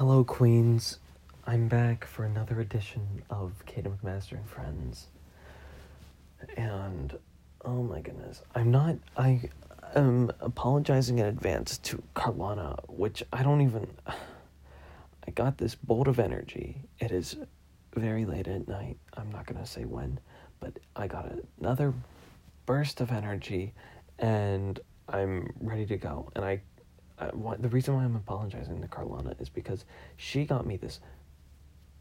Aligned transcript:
Hello, 0.00 0.24
Queens. 0.24 0.98
I'm 1.46 1.68
back 1.68 2.06
for 2.06 2.24
another 2.24 2.58
edition 2.58 3.22
of 3.28 3.52
Kate 3.66 3.84
McMaster 3.84 4.32
and 4.32 4.48
Friends. 4.48 5.08
And 6.56 7.18
oh 7.66 7.82
my 7.82 8.00
goodness, 8.00 8.40
I'm 8.54 8.70
not. 8.70 8.96
I 9.18 9.42
am 9.94 10.32
apologizing 10.40 11.18
in 11.18 11.26
advance 11.26 11.76
to 11.76 12.02
Carlana, 12.16 12.78
which 12.88 13.22
I 13.30 13.42
don't 13.42 13.60
even. 13.60 13.88
I 15.28 15.32
got 15.32 15.58
this 15.58 15.74
bolt 15.74 16.08
of 16.08 16.18
energy. 16.18 16.80
It 16.98 17.10
is 17.12 17.36
very 17.94 18.24
late 18.24 18.48
at 18.48 18.68
night. 18.68 18.96
I'm 19.18 19.30
not 19.30 19.44
gonna 19.44 19.66
say 19.66 19.84
when, 19.84 20.18
but 20.60 20.78
I 20.96 21.08
got 21.08 21.30
another 21.60 21.92
burst 22.64 23.02
of 23.02 23.12
energy, 23.12 23.74
and 24.18 24.80
I'm 25.10 25.52
ready 25.60 25.84
to 25.84 25.98
go. 25.98 26.32
And 26.34 26.42
I 26.42 26.62
uh, 27.20 27.54
the 27.58 27.68
reason 27.68 27.94
why 27.94 28.04
I'm 28.04 28.16
apologizing 28.16 28.80
to 28.80 28.88
Carlana 28.88 29.40
is 29.40 29.48
because 29.48 29.84
she 30.16 30.44
got 30.44 30.66
me 30.66 30.76
this 30.76 31.00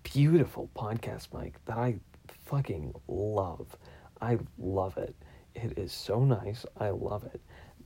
beautiful 0.04 0.70
podcast 0.76 1.28
mic 1.34 1.64
that 1.66 1.78
I 1.78 2.00
fucking 2.46 2.94
love. 3.08 3.76
I 4.22 4.40
love 4.58 4.98
it. 4.98 5.16
It 5.56 5.78
is 5.78 5.92
so 5.92 6.24
nice. 6.24 6.66
I 6.78 6.90
love 6.90 7.26
it. 7.26 7.42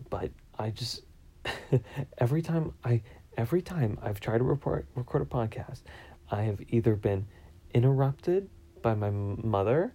But 0.09 0.31
I 0.59 0.69
just 0.69 1.03
every 2.19 2.41
time 2.41 2.73
I 2.83 3.01
every 3.37 3.61
time 3.61 3.97
I've 4.01 4.19
tried 4.19 4.37
to 4.39 4.43
report 4.43 4.87
record 4.95 5.23
a 5.23 5.25
podcast, 5.25 5.81
I 6.29 6.43
have 6.43 6.61
either 6.69 6.95
been 6.95 7.25
interrupted 7.73 8.49
by 8.81 8.93
my 8.93 9.09
mother, 9.09 9.93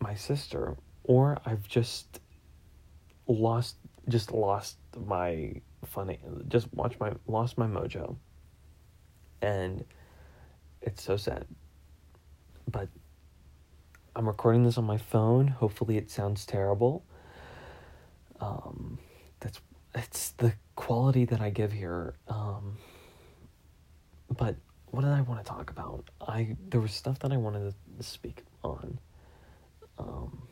my 0.00 0.14
sister, 0.14 0.76
or 1.04 1.38
I've 1.46 1.66
just 1.66 2.20
lost 3.26 3.76
just 4.08 4.32
lost 4.32 4.76
my 5.06 5.60
funny. 5.86 6.18
Just 6.48 6.72
watch 6.74 6.98
my 7.00 7.12
lost 7.26 7.58
my 7.58 7.66
mojo. 7.66 8.16
And 9.42 9.84
it's 10.82 11.02
so 11.02 11.16
sad. 11.16 11.46
But 12.70 12.88
i'm 14.16 14.26
recording 14.26 14.64
this 14.64 14.78
on 14.78 14.84
my 14.84 14.98
phone. 14.98 15.48
Hopefully 15.48 15.96
it 15.96 16.10
sounds 16.10 16.46
terrible. 16.46 17.04
Um 18.40 18.98
that's 19.40 19.60
it's 19.94 20.30
the 20.32 20.52
quality 20.76 21.24
that 21.26 21.40
i 21.40 21.50
give 21.50 21.72
here. 21.72 22.14
Um 22.28 22.76
but 24.36 24.56
what 24.86 25.02
did 25.02 25.10
i 25.10 25.20
want 25.22 25.44
to 25.44 25.48
talk 25.48 25.70
about? 25.70 26.10
I 26.20 26.56
there 26.68 26.80
was 26.80 26.92
stuff 26.92 27.18
that 27.20 27.32
i 27.32 27.36
wanted 27.36 27.74
to 27.98 28.02
speak 28.02 28.44
on. 28.62 28.98
Um 29.98 30.42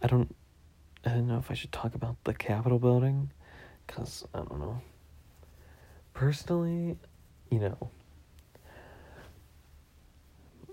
i 0.00 0.06
don't 0.06 0.34
I 1.08 1.12
don't 1.12 1.26
know 1.26 1.38
if 1.38 1.50
I 1.50 1.54
should 1.54 1.72
talk 1.72 1.94
about 1.94 2.22
the 2.24 2.34
Capitol 2.34 2.78
building, 2.78 3.30
because 3.86 4.26
I 4.34 4.40
don't 4.40 4.58
know. 4.58 4.82
Personally, 6.12 6.98
you 7.50 7.60
know, 7.60 7.90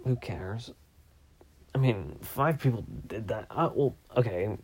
who 0.03 0.17
cares? 0.17 0.73
I 1.73 1.77
mean, 1.77 2.17
five 2.21 2.59
people 2.59 2.85
did 3.07 3.29
that. 3.29 3.47
Uh, 3.49 3.69
well, 3.73 3.95
okay. 4.17 4.57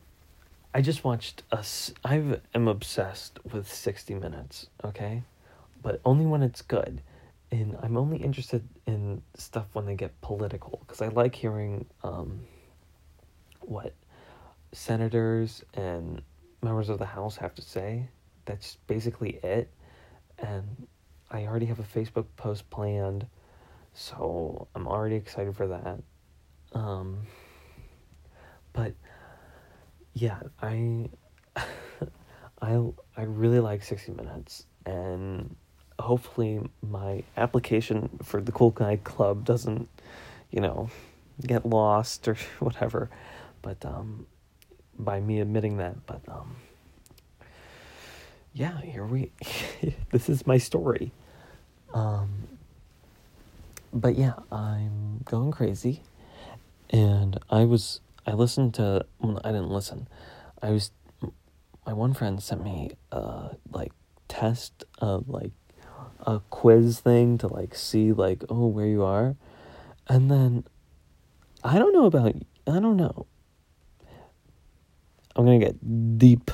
I 0.74 0.82
just 0.82 1.06
watched 1.06 1.44
us. 1.54 1.94
I 2.04 2.38
am 2.54 2.68
obsessed 2.68 3.40
with 3.50 3.72
60 3.72 4.16
Minutes, 4.16 4.68
okay? 4.84 5.24
But 5.82 6.02
only 6.04 6.26
when 6.26 6.44
it's 6.44 6.62
good. 6.62 7.02
And 7.50 7.78
I'm 7.82 7.96
only 7.96 8.18
interested 8.18 8.68
in 8.86 9.22
stuff 9.36 9.68
when 9.72 9.86
they 9.86 9.96
get 9.96 10.20
political, 10.20 10.82
because 10.86 11.02
I 11.02 11.08
like 11.08 11.34
hearing 11.34 11.86
um, 12.04 12.42
what 13.62 13.94
senators 14.72 15.64
and 15.74 16.22
members 16.62 16.90
of 16.90 17.00
the 17.00 17.06
House 17.06 17.38
have 17.38 17.56
to 17.56 17.62
say. 17.62 18.10
That's 18.46 18.78
basically 18.88 19.40
it. 19.44 19.70
And 20.40 20.88
I 21.30 21.46
already 21.46 21.68
have 21.68 21.80
a 21.80 21.84
Facebook 21.84 22.26
post 22.36 22.70
planned, 22.70 23.28
so 23.94 24.68
I'm 24.76 24.88
already 24.88 25.16
excited 25.16 25.56
for 25.56 25.68
that. 25.68 26.00
Um, 26.74 27.20
but 28.74 28.94
yeah, 30.14 30.40
I 30.62 31.10
I 32.62 32.82
I 33.18 33.24
really 33.24 33.60
like 33.60 33.84
60 33.84 34.14
minutes 34.14 34.66
and 34.86 35.56
hopefully 36.00 36.60
my 36.82 37.24
application 37.38 38.10
for 38.24 38.42
the 38.42 38.52
Cool 38.52 38.72
Guy 38.72 38.98
Club 38.98 39.46
doesn't, 39.46 39.88
you 40.50 40.60
know, 40.60 40.90
get 41.46 41.66
lost 41.66 42.28
or 42.28 42.36
whatever. 42.60 43.10
But 43.62 43.86
um 43.86 44.26
by 45.04 45.20
me 45.20 45.40
admitting 45.40 45.78
that, 45.78 46.06
but 46.06 46.22
um 46.28 46.56
yeah, 48.54 48.82
here 48.82 49.06
we 49.06 49.32
this 50.12 50.30
is 50.30 50.46
my 50.46 50.58
story. 50.58 51.12
Um 51.94 52.48
but 53.94 54.16
yeah, 54.16 54.34
I'm 54.52 55.22
going 55.26 55.52
crazy 55.52 56.02
and 56.90 57.40
I 57.50 57.66
was 57.66 58.02
I 58.26 58.34
listened 58.34 58.74
to 58.76 59.06
well, 59.20 59.42
I 59.44 59.52
didn't 59.52 59.72
listen. 59.72 60.08
I 60.62 60.72
was 60.72 60.92
my 61.86 61.94
one 61.94 62.14
friend 62.14 62.42
sent 62.42 62.64
me 62.64 62.92
uh 63.12 63.50
like 63.72 63.92
test 64.28 64.86
of 65.00 65.28
like 65.28 65.52
a 66.26 66.40
quiz 66.50 67.00
thing 67.00 67.38
to 67.40 67.48
like 67.48 67.76
see 67.76 68.12
like 68.14 68.44
oh 68.50 68.68
where 68.68 68.86
you 68.86 69.04
are 69.04 69.36
and 70.08 70.30
then 70.30 70.64
I 71.64 71.80
don't 71.80 71.94
know 71.94 72.06
about 72.06 72.36
I 72.68 72.80
don't 72.80 72.98
know 72.98 73.26
I'm 75.36 75.46
gonna 75.46 75.60
get 75.60 76.18
deep. 76.18 76.52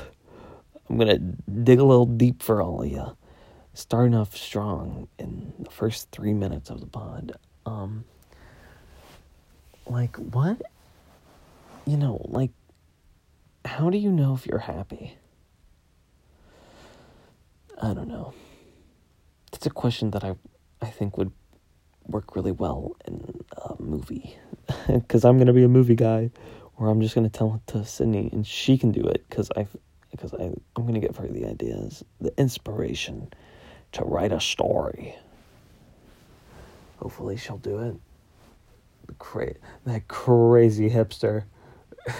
I'm 0.88 0.98
gonna 0.98 1.18
dig 1.18 1.78
a 1.78 1.84
little 1.84 2.06
deep 2.06 2.42
for 2.42 2.62
all 2.62 2.82
of 2.82 2.88
you. 2.88 3.16
Starting 3.74 4.14
off 4.14 4.36
strong 4.36 5.08
in 5.18 5.52
the 5.58 5.70
first 5.70 6.10
three 6.10 6.32
minutes 6.32 6.70
of 6.70 6.80
the 6.80 6.86
pod. 6.86 7.32
Um, 7.66 8.04
like 9.86 10.16
what? 10.16 10.60
You 11.86 11.96
know, 11.96 12.20
like, 12.28 12.50
how 13.64 13.90
do 13.90 13.98
you 13.98 14.10
know 14.10 14.34
if 14.34 14.46
you're 14.46 14.58
happy? 14.58 15.16
I 17.80 17.94
don't 17.94 18.08
know. 18.08 18.34
It's 19.52 19.66
a 19.66 19.70
question 19.70 20.10
that 20.10 20.24
I, 20.24 20.34
I 20.82 20.86
think 20.86 21.16
would 21.16 21.32
work 22.06 22.34
really 22.36 22.52
well 22.52 22.96
in 23.06 23.40
a 23.56 23.80
movie, 23.80 24.36
because 24.86 25.24
I'm 25.24 25.38
gonna 25.38 25.52
be 25.52 25.64
a 25.64 25.68
movie 25.68 25.94
guy 25.94 26.30
or 26.78 26.88
I'm 26.88 27.00
just 27.00 27.14
gonna 27.14 27.28
tell 27.28 27.54
it 27.56 27.66
to 27.72 27.84
Sydney 27.84 28.30
and 28.32 28.46
she 28.46 28.78
can 28.78 28.92
do 28.92 29.02
it 29.02 29.24
because 29.28 29.50
I 29.56 29.66
because 30.10 30.32
I 30.34 30.44
I'm 30.44 30.86
gonna 30.86 31.00
give 31.00 31.16
her 31.16 31.26
the 31.26 31.46
ideas, 31.46 32.04
the 32.20 32.32
inspiration 32.38 33.32
to 33.92 34.04
write 34.04 34.32
a 34.32 34.40
story. 34.40 35.14
Hopefully 36.98 37.36
she'll 37.36 37.58
do 37.58 37.78
it. 37.80 37.96
The 39.06 39.14
cra- 39.14 39.54
that 39.84 40.08
crazy 40.08 40.90
hipster 40.90 41.44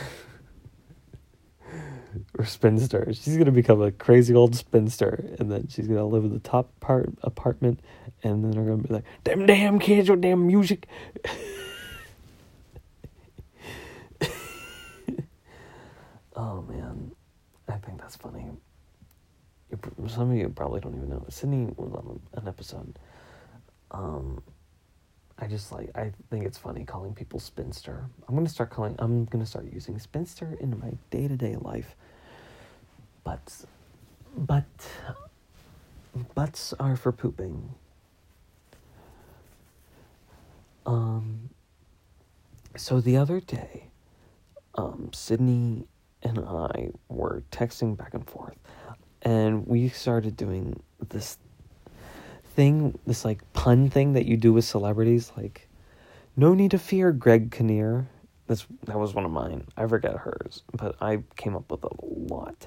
or 2.38 2.44
spinster. 2.44 3.12
She's 3.12 3.36
gonna 3.36 3.52
become 3.52 3.80
a 3.80 3.92
crazy 3.92 4.34
old 4.34 4.56
spinster, 4.56 5.24
and 5.38 5.50
then 5.50 5.68
she's 5.68 5.86
gonna 5.86 6.06
live 6.06 6.24
in 6.24 6.32
the 6.32 6.40
top 6.40 6.70
part 6.80 7.12
apartment, 7.22 7.80
and 8.24 8.42
then 8.42 8.50
they're 8.52 8.64
gonna 8.64 8.82
be 8.82 8.92
like, 8.94 9.04
"Damn, 9.24 9.46
damn 9.46 9.78
kids 9.78 10.10
with 10.10 10.20
damn 10.20 10.46
music." 10.46 10.86
Oh 16.40 16.62
man, 16.62 17.10
I 17.68 17.78
think 17.78 17.97
that's 18.08 18.16
funny. 18.16 18.46
some 20.06 20.30
of 20.30 20.36
you 20.38 20.48
probably 20.48 20.80
don't 20.80 20.96
even 20.96 21.10
know. 21.10 21.26
Sydney 21.28 21.70
was 21.76 21.92
on 21.92 22.18
an 22.32 22.48
episode. 22.48 22.98
Um, 23.90 24.42
I 25.38 25.46
just 25.46 25.70
like 25.72 25.90
I 25.94 26.12
think 26.30 26.46
it's 26.46 26.56
funny 26.56 26.86
calling 26.86 27.12
people 27.12 27.38
spinster. 27.38 28.06
I'm 28.26 28.34
gonna 28.34 28.48
start 28.48 28.70
calling. 28.70 28.96
I'm 28.98 29.26
gonna 29.26 29.44
start 29.44 29.66
using 29.70 29.98
spinster 29.98 30.56
in 30.58 30.78
my 30.80 30.92
day 31.10 31.28
to 31.28 31.36
day 31.36 31.56
life. 31.56 31.96
But, 33.24 33.66
but, 34.34 34.64
butts 36.34 36.72
are 36.80 36.96
for 36.96 37.12
pooping. 37.12 37.74
Um. 40.86 41.50
So 42.74 43.02
the 43.02 43.18
other 43.18 43.40
day, 43.40 43.90
um, 44.76 45.10
Sydney 45.12 45.84
and 46.22 46.38
I 46.38 46.90
were 47.08 47.42
texting 47.50 47.96
back 47.96 48.14
and 48.14 48.28
forth, 48.28 48.56
and 49.22 49.66
we 49.66 49.88
started 49.88 50.36
doing 50.36 50.82
this 51.08 51.38
thing, 52.54 52.98
this 53.06 53.24
like 53.24 53.40
pun 53.52 53.90
thing 53.90 54.14
that 54.14 54.26
you 54.26 54.36
do 54.36 54.52
with 54.52 54.64
celebrities, 54.64 55.32
like 55.36 55.68
"No 56.36 56.54
need 56.54 56.72
to 56.72 56.78
fear, 56.78 57.12
Greg 57.12 57.50
Kinnear." 57.50 58.08
That's 58.46 58.66
that 58.84 58.98
was 58.98 59.14
one 59.14 59.24
of 59.24 59.30
mine. 59.30 59.66
I 59.76 59.86
forget 59.86 60.16
hers, 60.16 60.62
but 60.72 60.96
I 61.00 61.22
came 61.36 61.54
up 61.54 61.70
with 61.70 61.84
a 61.84 61.90
lot. 62.02 62.66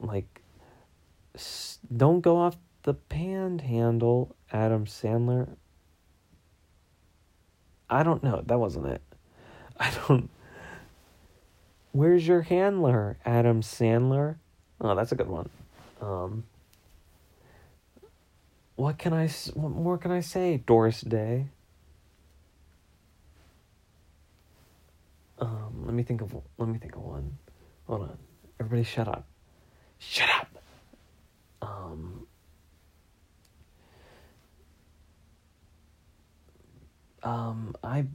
Like, 0.00 0.42
don't 1.94 2.20
go 2.20 2.36
off 2.36 2.56
the 2.84 2.94
panhandle, 2.94 4.34
Adam 4.52 4.86
Sandler. 4.86 5.56
I 7.90 8.02
don't 8.02 8.22
know. 8.22 8.42
That 8.46 8.58
wasn't 8.58 8.86
it. 8.86 9.02
I 9.78 9.90
don't. 9.90 10.30
Where's 11.98 12.28
your 12.28 12.42
handler, 12.42 13.18
Adam 13.26 13.60
Sandler? 13.60 14.36
Oh, 14.80 14.94
that's 14.94 15.10
a 15.10 15.16
good 15.16 15.26
one. 15.26 15.50
Um, 16.00 16.44
what 18.76 18.98
can 18.98 19.12
I? 19.12 19.26
what 19.54 19.70
more 19.70 19.98
can 19.98 20.12
I 20.12 20.20
say? 20.20 20.58
Doris 20.58 21.00
Day. 21.00 21.46
Um, 25.40 25.82
let 25.86 25.92
me 25.92 26.04
think 26.04 26.20
of 26.20 26.32
let 26.56 26.68
me 26.68 26.78
think 26.78 26.94
of 26.94 27.02
one. 27.02 27.36
Hold 27.88 28.02
on, 28.02 28.18
everybody, 28.60 28.84
shut 28.84 29.08
up. 29.08 29.26
Shut 29.98 30.28
up. 30.30 30.62
Um. 31.62 32.26
Um, 37.24 37.74
I. 37.82 38.06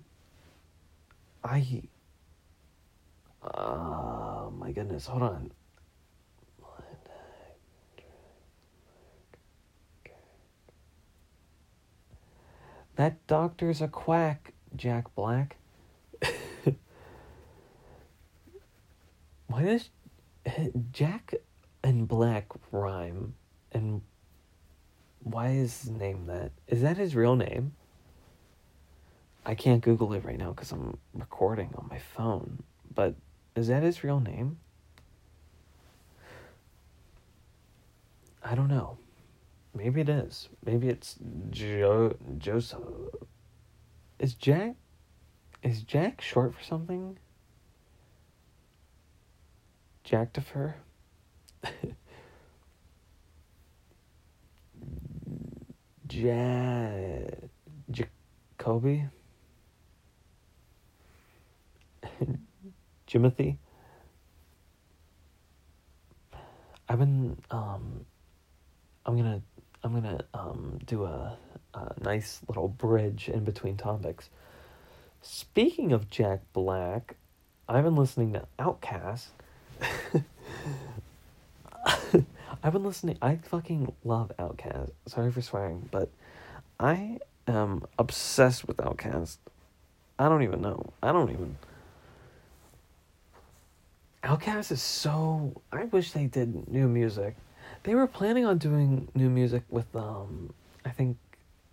I. 1.44 1.84
Oh 3.44 4.54
my 4.58 4.72
goodness! 4.72 5.08
Hold 5.08 5.24
on. 5.24 5.52
That 12.96 13.26
doctor's 13.26 13.82
a 13.82 13.88
quack, 13.88 14.54
Jack 14.76 15.14
Black. 15.16 15.58
Why 19.48 19.64
does 19.64 19.90
Jack 20.92 21.34
and 21.84 22.08
Black 22.08 22.48
rhyme? 22.72 23.34
And 23.72 24.02
why 25.24 25.50
is 25.50 25.82
his 25.82 25.90
name 25.90 26.28
that? 26.28 26.52
Is 26.68 26.82
that 26.82 26.98
his 26.98 27.16
real 27.16 27.36
name? 27.36 27.74
I 29.46 29.56
can't 29.56 29.82
Google 29.82 30.14
it 30.14 30.24
right 30.24 30.38
now 30.38 30.52
because 30.52 30.72
I'm 30.72 30.98
recording 31.14 31.74
on 31.76 31.88
my 31.90 31.98
phone. 31.98 32.64
But 32.94 33.16
is 33.56 33.68
that 33.68 33.84
his 33.84 34.04
real 34.04 34.20
name? 34.20 34.58
I 38.44 38.56
don't 38.56 38.68
know. 38.68 38.98
Maybe 39.76 40.02
it 40.02 40.10
is. 40.10 40.50
Maybe 40.66 40.90
it's 40.90 41.16
Joe 41.50 42.16
Joseph. 42.38 42.82
Is 44.20 44.34
Jack 44.34 44.76
is 45.64 45.82
Jack 45.82 46.22
short 46.22 46.54
for 46.54 46.64
something? 46.64 47.18
Jack 50.04 50.34
Defer? 50.34 50.76
Ja 56.10 56.92
Jacoby? 57.90 59.06
Jimothy? 63.14 63.58
I've 66.90 66.98
been 66.98 67.38
um 67.52 68.06
I'm 69.06 69.16
gonna 69.16 69.42
I'm 69.84 69.94
gonna 69.94 70.26
um 70.34 70.80
do 70.86 71.04
a, 71.06 71.38
a 71.76 71.94
nice 72.02 72.42
little 72.48 72.68
bridge 72.68 73.30
in 73.30 73.44
between 73.44 73.78
topics. 73.78 74.30
Speaking 75.22 75.92
of 75.92 76.10
Jack 76.10 76.42
Black, 76.54 77.16
I've 77.70 77.84
been 77.84 77.96
listening 77.96 78.34
to 78.34 78.48
Outkast. 78.58 79.28
I've 82.64 82.74
been 82.74 82.84
listening. 82.84 83.18
I 83.22 83.36
fucking 83.36 83.94
love 84.04 84.32
Outkast. 84.40 84.90
Sorry 85.06 85.32
for 85.32 85.42
swearing, 85.42 85.88
but 85.92 86.10
I 86.80 87.20
am 87.48 87.84
obsessed 88.00 88.68
with 88.68 88.78
Outkast. 88.78 89.38
I 90.18 90.30
don't 90.30 90.44
even 90.44 90.62
know. 90.62 90.94
I 91.02 91.12
don't 91.12 91.30
even. 91.30 91.58
Outkast 94.24 94.72
is 94.72 94.82
so. 94.82 95.62
I 95.72 95.86
wish 95.86 96.12
they 96.12 96.28
did 96.28 96.70
new 96.70 96.88
music. 96.88 97.36
They 97.84 97.94
were 97.94 98.08
planning 98.08 98.46
on 98.46 98.58
doing 98.58 99.10
new 99.14 99.30
music 99.30 99.64
with 99.70 99.94
um, 99.96 100.54
I 100.86 100.90
think, 100.90 101.18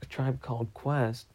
a 0.03 0.07
tribe 0.07 0.43
called 0.43 0.73
Quest, 0.75 1.27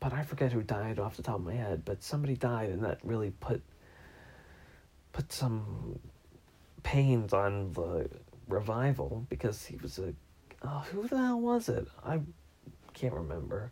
but 0.00 0.12
I 0.12 0.24
forget 0.24 0.50
who 0.52 0.62
died 0.62 0.98
off 0.98 1.16
the 1.16 1.22
top 1.22 1.36
of 1.36 1.44
my 1.44 1.54
head. 1.54 1.84
But 1.84 2.02
somebody 2.02 2.34
died, 2.34 2.70
and 2.70 2.82
that 2.82 2.98
really 3.04 3.30
put 3.38 3.62
put 5.12 5.32
some 5.32 5.98
pains 6.82 7.32
on 7.32 7.72
the 7.74 8.08
revival 8.48 9.24
because 9.28 9.64
he 9.64 9.76
was 9.76 9.98
a 10.00 10.12
oh, 10.64 10.84
who 10.90 11.06
the 11.06 11.18
hell 11.18 11.40
was 11.40 11.68
it? 11.68 11.86
I 12.04 12.20
can't 12.94 13.14
remember. 13.14 13.70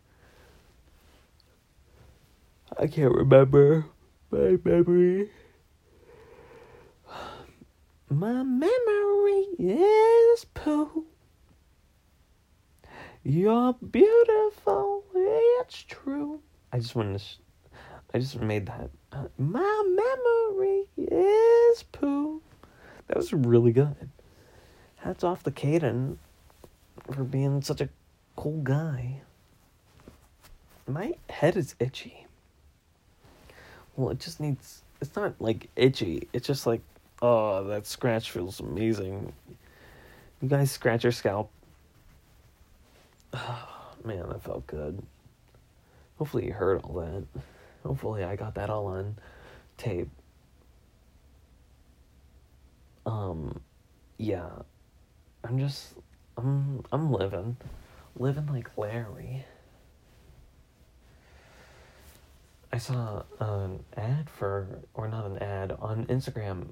I 2.78 2.86
can't 2.86 3.12
remember 3.12 3.86
my 4.30 4.56
memory. 4.64 5.30
My 8.10 8.42
memory 8.42 9.46
is 9.56 10.44
poo. 10.52 11.04
You're 13.22 13.74
beautiful, 13.74 15.04
it's 15.14 15.84
true. 15.84 16.40
I 16.72 16.78
just 16.78 16.96
wanted 16.96 17.18
to. 17.18 17.18
Sh- 17.24 17.36
I 18.12 18.18
just 18.18 18.40
made 18.40 18.66
that. 18.66 18.90
Uh, 19.12 19.26
my 19.38 19.84
memory 19.86 20.86
is 20.96 21.84
poo. 21.92 22.42
That 23.06 23.16
was 23.16 23.32
really 23.32 23.70
good. 23.70 24.08
Hats 24.96 25.22
off 25.22 25.44
to 25.44 25.52
Caden 25.52 26.16
for 27.12 27.22
being 27.22 27.62
such 27.62 27.80
a 27.80 27.88
cool 28.34 28.60
guy. 28.62 29.20
My 30.88 31.14
head 31.28 31.56
is 31.56 31.76
itchy. 31.78 32.26
Well, 33.96 34.10
it 34.10 34.18
just 34.18 34.40
needs. 34.40 34.82
It's 35.00 35.14
not 35.14 35.34
like 35.38 35.68
itchy. 35.76 36.26
It's 36.32 36.48
just 36.48 36.66
like, 36.66 36.80
oh, 37.22 37.64
that 37.64 37.86
scratch 37.86 38.30
feels 38.30 38.60
amazing. 38.60 39.32
You 40.40 40.48
guys 40.48 40.70
scratch 40.70 41.04
your 41.04 41.12
scalp. 41.12 41.50
Oh, 43.32 43.68
man, 44.04 44.28
that 44.28 44.42
felt 44.42 44.66
good. 44.66 45.02
Hopefully, 46.18 46.46
you 46.46 46.52
heard 46.52 46.80
all 46.82 46.94
that. 46.94 47.24
Hopefully, 47.84 48.24
I 48.24 48.36
got 48.36 48.54
that 48.54 48.70
all 48.70 48.86
on 48.86 49.16
tape. 49.76 50.08
Um, 53.06 53.60
yeah. 54.18 54.50
I'm 55.42 55.58
just, 55.58 55.94
I'm, 56.36 56.84
I'm 56.92 57.10
living, 57.10 57.56
living 58.16 58.46
like 58.46 58.76
Larry. 58.76 59.44
I 62.72 62.78
saw 62.78 63.22
an 63.40 63.82
ad 63.96 64.28
for, 64.30 64.80
or 64.94 65.08
not 65.08 65.24
an 65.26 65.38
ad, 65.38 65.72
on 65.80 66.04
Instagram, 66.06 66.68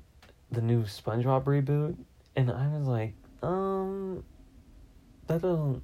the 0.50 0.60
new 0.60 0.84
SpongeBob 0.84 1.44
reboot, 1.44 1.96
and 2.36 2.50
I 2.50 2.68
was 2.68 2.86
like, 2.86 3.14
um, 3.42 4.24
that 5.26 5.42
doesn't, 5.42 5.82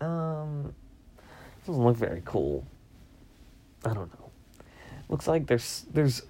um, 0.00 0.74
doesn't 1.66 1.84
look 1.84 1.96
very 1.96 2.22
cool. 2.24 2.66
I 3.84 3.94
don't 3.94 4.12
know. 4.18 4.30
Looks 5.08 5.26
like 5.26 5.46
there's 5.46 5.86
there's 5.92 6.22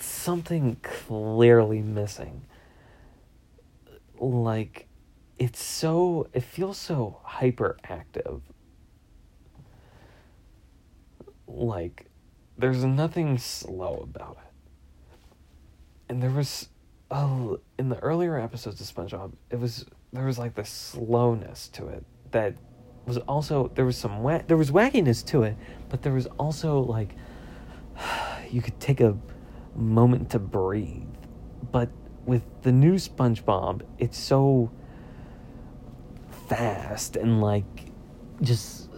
something 0.00 0.76
clearly 0.82 1.80
missing. 1.80 2.42
Like, 4.18 4.86
it's 5.38 5.62
so 5.62 6.28
it 6.32 6.42
feels 6.42 6.76
so 6.76 7.20
hyperactive 7.24 8.40
like 11.48 12.06
there's 12.56 12.84
nothing 12.84 13.38
slow 13.38 14.00
about 14.02 14.38
it. 14.42 14.47
And 16.08 16.22
there 16.22 16.30
was 16.30 16.68
oh 17.10 17.60
in 17.78 17.88
the 17.88 17.98
earlier 17.98 18.38
episodes 18.38 18.80
of 18.80 18.86
SpongeBob, 18.86 19.32
it 19.50 19.58
was 19.58 19.86
there 20.12 20.24
was 20.24 20.38
like 20.38 20.54
this 20.54 20.70
slowness 20.70 21.68
to 21.68 21.88
it 21.88 22.04
that 22.30 22.54
was 23.06 23.18
also 23.18 23.70
there 23.74 23.84
was 23.84 23.96
some 23.96 24.22
wa- 24.22 24.42
there 24.46 24.56
was 24.56 24.70
wackiness 24.70 25.24
to 25.26 25.42
it, 25.42 25.56
but 25.88 26.02
there 26.02 26.12
was 26.12 26.26
also 26.38 26.80
like 26.80 27.14
you 28.50 28.62
could 28.62 28.78
take 28.80 29.00
a 29.00 29.16
moment 29.74 30.30
to 30.30 30.38
breathe. 30.38 31.02
But 31.70 31.90
with 32.24 32.42
the 32.62 32.72
new 32.72 32.94
SpongeBob, 32.94 33.82
it's 33.98 34.18
so 34.18 34.70
fast 36.48 37.16
and 37.16 37.40
like 37.40 37.64
just 38.40 38.88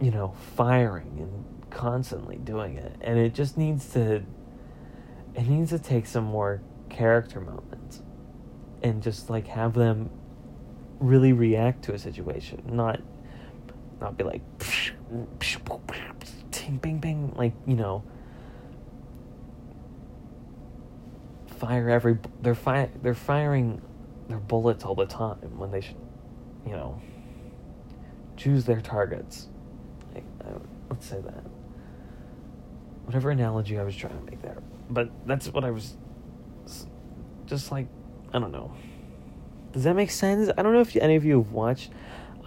you 0.00 0.10
know, 0.10 0.34
firing 0.56 1.16
and 1.18 1.70
constantly 1.70 2.36
doing 2.36 2.76
it. 2.76 2.94
And 3.00 3.18
it 3.18 3.34
just 3.34 3.56
needs 3.56 3.92
to 3.94 4.22
it 5.34 5.46
needs 5.48 5.70
to 5.70 5.78
take 5.78 6.06
some 6.06 6.24
more 6.24 6.60
character 6.88 7.40
moments 7.40 8.02
and 8.82 9.02
just 9.02 9.30
like 9.30 9.46
have 9.46 9.74
them 9.74 10.10
really 11.00 11.32
react 11.32 11.82
to 11.84 11.94
a 11.94 11.98
situation, 11.98 12.62
not 12.66 13.00
not 14.00 14.16
be 14.16 14.24
like 14.24 14.42
ting 16.50 16.76
bing 16.78 16.98
bing 16.98 17.32
like, 17.36 17.52
you 17.66 17.76
know, 17.76 18.04
fire 21.46 21.88
every 21.88 22.18
they're 22.42 22.54
fi- 22.54 22.90
they're 23.02 23.14
firing 23.14 23.80
their 24.28 24.38
bullets 24.38 24.84
all 24.84 24.94
the 24.94 25.06
time 25.06 25.58
when 25.58 25.70
they 25.70 25.80
should, 25.80 25.96
you 26.66 26.72
know, 26.72 27.00
choose 28.36 28.64
their 28.64 28.80
targets. 28.80 29.48
Like, 30.14 30.24
uh, 30.44 30.58
let's 30.90 31.06
say 31.06 31.20
that. 31.20 31.44
Whatever 33.04 33.30
analogy 33.30 33.78
I 33.78 33.84
was 33.84 33.96
trying 33.96 34.18
to 34.18 34.30
make 34.30 34.40
there, 34.42 34.62
but 34.88 35.10
that's 35.26 35.48
what 35.48 35.64
I 35.64 35.70
was. 35.70 35.96
Just 37.46 37.70
like, 37.70 37.86
I 38.32 38.38
don't 38.38 38.52
know. 38.52 38.72
Does 39.72 39.84
that 39.84 39.94
make 39.94 40.10
sense? 40.10 40.50
I 40.56 40.62
don't 40.62 40.72
know 40.72 40.80
if 40.80 40.96
any 40.96 41.16
of 41.16 41.24
you 41.24 41.42
have 41.42 41.52
watched. 41.52 41.90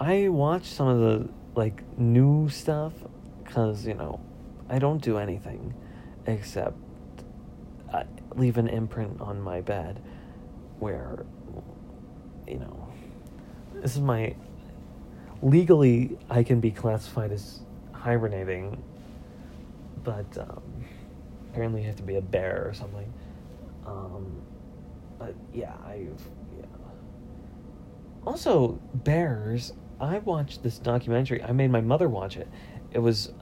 I 0.00 0.28
watch 0.28 0.64
some 0.64 0.88
of 0.88 0.98
the 0.98 1.28
like 1.54 1.82
new 1.98 2.48
stuff 2.48 2.92
because 3.44 3.86
you 3.86 3.94
know 3.94 4.20
I 4.68 4.78
don't 4.78 5.02
do 5.02 5.18
anything 5.18 5.74
except 6.26 6.76
uh, 7.92 8.04
leave 8.34 8.58
an 8.58 8.68
imprint 8.68 9.20
on 9.20 9.40
my 9.40 9.60
bed 9.60 10.02
where 10.78 11.24
you 12.46 12.58
know 12.58 12.88
this 13.74 13.96
is 13.96 14.02
my 14.02 14.34
legally 15.42 16.18
I 16.30 16.42
can 16.42 16.60
be 16.60 16.70
classified 16.70 17.32
as 17.32 17.60
hibernating, 17.92 18.82
but 20.04 20.38
um, 20.38 20.62
apparently 21.50 21.82
you 21.82 21.86
have 21.86 21.96
to 21.96 22.02
be 22.02 22.16
a 22.16 22.22
bear 22.22 22.66
or 22.68 22.74
something. 22.74 23.12
Um, 23.86 24.42
but 25.18 25.34
yeah, 25.52 25.74
I've 25.84 26.22
yeah. 26.56 26.66
Also, 28.24 28.78
bears. 28.94 29.72
I 30.00 30.18
watched 30.18 30.62
this 30.62 30.78
documentary. 30.78 31.42
I 31.42 31.52
made 31.52 31.70
my 31.70 31.80
mother 31.80 32.08
watch 32.08 32.36
it. 32.36 32.48
It 32.92 33.00
was 33.00 33.32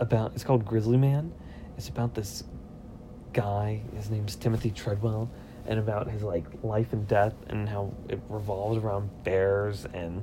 about. 0.00 0.32
It's 0.34 0.44
called 0.44 0.64
Grizzly 0.64 0.96
Man. 0.96 1.32
It's 1.76 1.88
about 1.88 2.14
this 2.14 2.44
guy. 3.32 3.82
His 3.94 4.10
name's 4.10 4.34
Timothy 4.34 4.70
Treadwell, 4.70 5.30
and 5.66 5.78
about 5.78 6.08
his 6.08 6.22
like 6.22 6.46
life 6.62 6.92
and 6.92 7.06
death 7.06 7.34
and 7.48 7.68
how 7.68 7.92
it 8.08 8.20
revolves 8.28 8.78
around 8.82 9.10
bears 9.24 9.86
and. 9.92 10.22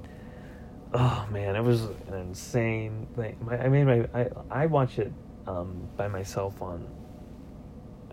Oh 0.93 1.27
man, 1.31 1.57
it 1.57 1.63
was 1.63 1.83
an 1.83 2.13
insane 2.13 3.07
thing. 3.15 3.35
My, 3.41 3.57
I 3.57 3.67
made 3.67 3.83
my 3.83 4.07
I 4.13 4.29
I 4.49 4.65
watched 4.67 4.99
it 4.99 5.11
um, 5.47 5.87
by 5.95 6.07
myself 6.07 6.61
on 6.61 6.87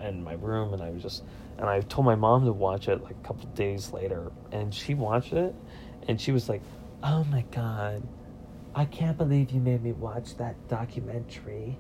in 0.01 0.23
my 0.23 0.35
room, 0.35 0.73
and 0.73 0.83
I 0.83 0.91
was 0.91 1.03
just 1.03 1.25
and 1.59 1.69
I 1.69 1.81
told 1.81 2.05
my 2.05 2.15
mom 2.15 2.45
to 2.47 2.53
watch 2.53 2.89
it 2.89 3.03
like 3.03 3.17
a 3.23 3.27
couple 3.27 3.47
days 3.51 3.93
later, 3.93 4.33
and 4.53 4.75
she 4.75 4.95
watched 4.95 5.33
it, 5.33 5.55
and 6.09 6.21
she 6.21 6.33
was 6.33 6.49
like, 6.49 6.63
"Oh 7.03 7.25
my 7.25 7.45
god, 7.51 8.03
I 8.75 8.85
can't 8.87 9.17
believe 9.17 9.51
you 9.53 9.61
made 9.61 9.83
me 9.83 9.93
watch 9.93 10.37
that 10.39 10.57
documentary. 10.69 11.79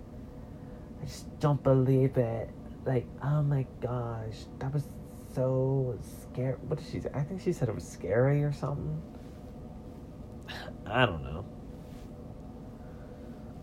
I 1.02 1.06
just 1.06 1.38
don't 1.40 1.62
believe 1.62 2.16
it. 2.16 2.50
Like, 2.84 3.06
oh 3.22 3.42
my 3.42 3.66
gosh, 3.80 4.44
that 4.60 4.72
was 4.72 4.84
so 5.34 5.98
scary. 6.22 6.54
What 6.68 6.78
did 6.78 6.88
she 6.88 7.00
say? 7.00 7.10
I 7.12 7.22
think 7.22 7.40
she 7.40 7.52
said 7.52 7.68
it 7.68 7.74
was 7.74 7.86
scary 7.86 8.44
or 8.44 8.52
something. 8.52 9.02
I 10.86 11.04
don't 11.06 11.24
know. 11.24 11.44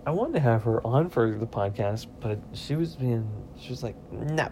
I 0.05 0.11
wanted 0.11 0.33
to 0.33 0.39
have 0.39 0.63
her 0.63 0.85
on 0.85 1.09
for 1.09 1.31
the 1.31 1.45
podcast, 1.45 2.07
but 2.19 2.39
she 2.53 2.75
was 2.75 2.95
being, 2.95 3.29
she 3.59 3.69
was 3.69 3.83
like, 3.83 3.95
no, 4.11 4.49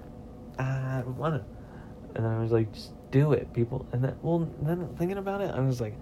I 0.60 1.02
don't 1.04 1.18
want 1.18 1.42
to. 1.42 2.16
And 2.16 2.28
I 2.28 2.40
was 2.40 2.52
like, 2.52 2.72
just 2.72 2.94
do 3.10 3.34
it, 3.34 3.52
people. 3.54 3.88
And 3.92 4.04
then, 4.04 4.16
well, 4.22 4.48
then 4.62 4.88
thinking 4.98 5.18
about 5.18 5.42
it, 5.42 5.50
I 5.50 5.60
was 5.62 5.82
like, 5.82 5.96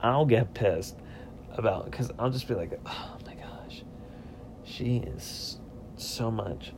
I'll 0.00 0.24
get 0.24 0.54
pissed 0.54 0.96
about, 1.52 1.86
because 1.86 2.12
I'll 2.18 2.30
just 2.30 2.46
be 2.46 2.54
like, 2.54 2.78
oh 2.86 3.16
my 3.26 3.34
gosh, 3.34 3.82
she 4.64 4.98
is 4.98 5.58
so 5.96 6.30
much. 6.30 6.72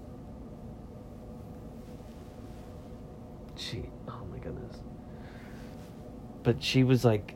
She, 3.57 3.85
oh 4.09 4.23
my 4.33 4.39
goodness. 4.39 4.79
But 6.43 6.63
she 6.63 6.85
was 6.85 7.05
like, 7.05 7.35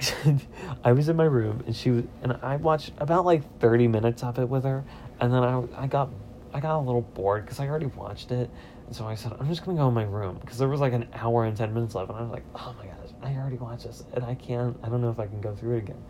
I 0.84 0.92
was 0.92 1.08
in 1.08 1.16
my 1.16 1.24
room 1.24 1.62
and 1.66 1.74
she 1.74 1.90
was, 1.90 2.04
and 2.22 2.32
I 2.42 2.56
watched 2.56 2.92
about 2.98 3.24
like 3.24 3.60
30 3.60 3.88
minutes 3.88 4.22
of 4.22 4.38
it 4.38 4.48
with 4.48 4.64
her. 4.64 4.84
And 5.20 5.32
then 5.32 5.42
I, 5.42 5.62
I 5.76 5.86
got, 5.86 6.10
I 6.52 6.60
got 6.60 6.78
a 6.78 6.82
little 6.82 7.02
bored 7.02 7.44
because 7.44 7.60
I 7.60 7.66
already 7.66 7.86
watched 7.86 8.30
it. 8.30 8.50
And 8.86 8.94
so 8.94 9.06
I 9.06 9.14
said, 9.14 9.32
I'm 9.38 9.48
just 9.48 9.64
going 9.64 9.76
to 9.76 9.82
go 9.82 9.88
in 9.88 9.94
my 9.94 10.04
room 10.04 10.38
because 10.40 10.58
there 10.58 10.68
was 10.68 10.80
like 10.80 10.92
an 10.92 11.08
hour 11.14 11.44
and 11.44 11.56
10 11.56 11.74
minutes 11.74 11.94
left. 11.94 12.10
And 12.10 12.18
I 12.18 12.22
was 12.22 12.30
like, 12.30 12.44
oh 12.54 12.74
my 12.78 12.86
gosh, 12.86 13.10
I 13.22 13.34
already 13.34 13.56
watched 13.56 13.84
this 13.84 14.04
and 14.14 14.24
I 14.24 14.34
can't, 14.34 14.76
I 14.82 14.88
don't 14.88 15.02
know 15.02 15.10
if 15.10 15.18
I 15.18 15.26
can 15.26 15.40
go 15.40 15.54
through 15.54 15.76
it 15.76 15.78
again. 15.78 16.02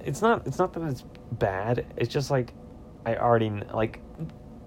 It's 0.00 0.22
not, 0.22 0.46
it's 0.46 0.58
not 0.58 0.72
that 0.72 0.82
it's 0.82 1.04
bad. 1.32 1.86
It's 1.96 2.12
just 2.12 2.30
like, 2.30 2.52
I 3.06 3.16
already, 3.16 3.50
like 3.50 4.00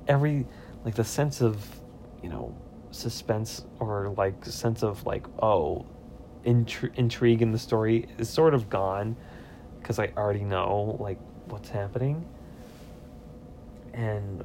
every, 0.07 0.45
like 0.85 0.95
the 0.95 1.03
sense 1.03 1.41
of, 1.41 1.65
you 2.21 2.29
know, 2.29 2.55
suspense 2.91 3.65
or 3.79 4.13
like 4.17 4.45
sense 4.45 4.83
of 4.83 5.05
like, 5.05 5.25
oh, 5.41 5.85
intri- 6.47 6.95
intrigue 6.95 7.41
in 7.41 7.51
the 7.51 7.59
story 7.59 8.07
is 8.17 8.29
sort 8.29 8.53
of 8.53 8.69
gone 8.69 9.15
because 9.79 9.99
I 9.99 10.11
already 10.17 10.43
know 10.43 10.97
like 10.99 11.19
what's 11.49 11.69
happening. 11.69 12.25
And 13.93 14.43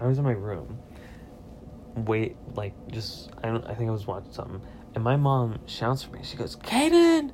I 0.00 0.06
was 0.06 0.18
in 0.18 0.24
my 0.24 0.32
room, 0.32 0.78
wait, 1.94 2.36
like 2.54 2.72
just 2.90 3.30
I 3.42 3.48
don't. 3.48 3.64
I 3.66 3.74
think 3.74 3.88
I 3.88 3.92
was 3.92 4.06
watching 4.06 4.32
something, 4.32 4.62
and 4.94 5.04
my 5.04 5.16
mom 5.16 5.58
shouts 5.66 6.02
for 6.02 6.12
me. 6.12 6.20
She 6.22 6.36
goes, 6.36 6.56
"Caden, 6.56 7.32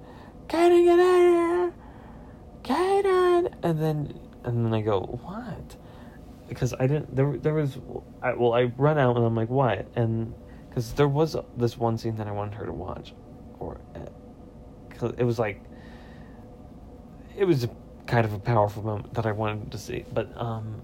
Caden, 0.48 0.84
get 0.84 0.98
out 0.98 1.20
here, 1.20 1.74
Caden!" 2.62 3.54
And 3.62 3.80
then 3.80 4.18
and 4.44 4.64
then 4.64 4.74
I 4.74 4.80
go, 4.80 5.00
"What?" 5.24 5.76
Because 6.48 6.72
I 6.74 6.86
didn't. 6.86 7.14
There 7.14 7.36
there 7.36 7.54
was. 7.54 7.78
I, 8.22 8.32
well, 8.32 8.54
I 8.54 8.64
run 8.76 8.98
out 8.98 9.16
and 9.16 9.24
I'm 9.24 9.34
like, 9.34 9.50
"What?" 9.50 9.86
And 9.94 10.34
because 10.68 10.92
there 10.94 11.08
was 11.08 11.36
this 11.56 11.76
one 11.76 11.98
scene 11.98 12.16
that 12.16 12.26
I 12.26 12.32
wanted 12.32 12.54
her 12.54 12.66
to 12.66 12.72
watch, 12.72 13.14
uh, 13.72 15.12
it 15.18 15.24
was 15.24 15.38
like 15.38 15.62
it 17.36 17.44
was 17.44 17.66
kind 18.06 18.24
of 18.24 18.32
a 18.32 18.38
powerful 18.38 18.82
moment 18.82 19.14
that 19.14 19.26
I 19.26 19.32
wanted 19.32 19.72
to 19.72 19.78
see. 19.78 20.04
But 20.12 20.30
um, 20.40 20.82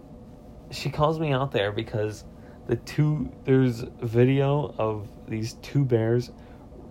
she 0.71 0.91
calls 0.91 1.19
me 1.19 1.33
out 1.33 1.53
there 1.53 1.73
because 1.73 2.25
the 2.67 2.77
two 2.77 3.33
there's 3.45 3.85
video 4.01 4.75
of 4.79 5.09
these 5.29 5.55
two 5.55 5.85
bears 5.85 6.31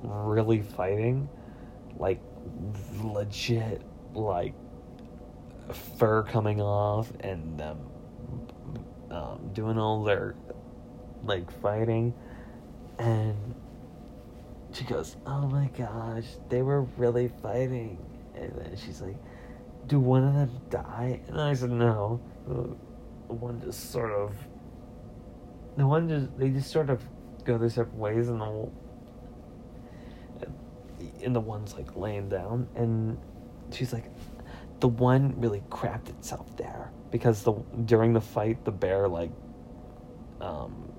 really 0.04 0.62
fighting, 0.62 1.30
like 1.98 2.22
legit, 3.02 3.82
like 4.14 4.54
fur 5.98 6.24
coming 6.24 6.62
off 6.62 7.12
and 7.22 7.60
them 7.60 7.80
um, 9.12 9.50
doing 9.54 9.78
all 9.78 10.04
their 10.04 10.36
like 11.24 11.52
fighting 11.62 12.14
and 12.98 13.56
she 14.74 14.84
goes, 14.86 15.18
"Oh 15.26 15.48
my 15.48 15.68
gosh, 15.78 16.26
they 16.50 16.62
were 16.62 16.84
really 16.98 17.28
fighting." 17.42 17.98
And 18.36 18.52
then 18.56 18.76
she's 18.76 19.02
like, 19.02 19.18
"Do 19.88 20.00
one 20.00 20.24
of 20.24 20.34
them 20.34 20.62
die?" 20.70 21.22
And 21.28 21.40
I 21.40 21.54
said, 21.54 21.72
"No." 21.72 22.20
The 22.48 23.34
one 23.34 23.62
just 23.62 23.92
sort 23.92 24.12
of. 24.12 24.36
The 25.78 25.88
one 25.88 26.10
just 26.10 26.38
they 26.38 26.50
just 26.50 26.72
sort 26.72 26.90
of 26.90 27.02
go 27.44 27.58
their 27.58 27.70
separate 27.70 27.96
ways, 27.96 28.28
and 28.30 28.42
the 28.42 28.70
and 31.24 31.36
the 31.36 31.40
one's 31.40 31.74
like 31.76 31.96
laying 31.96 32.30
down, 32.30 32.68
and 32.76 33.18
she's 33.72 33.94
like, 33.94 34.06
the 34.82 34.88
one 34.88 35.40
really 35.40 35.64
crapped 35.70 36.10
itself 36.10 36.56
there 36.58 36.92
because 37.12 37.44
the 37.44 37.54
during 37.86 38.14
the 38.14 38.22
fight 38.22 38.64
the 38.66 38.72
bear 38.72 39.08
like 39.08 39.32
um 40.42 40.92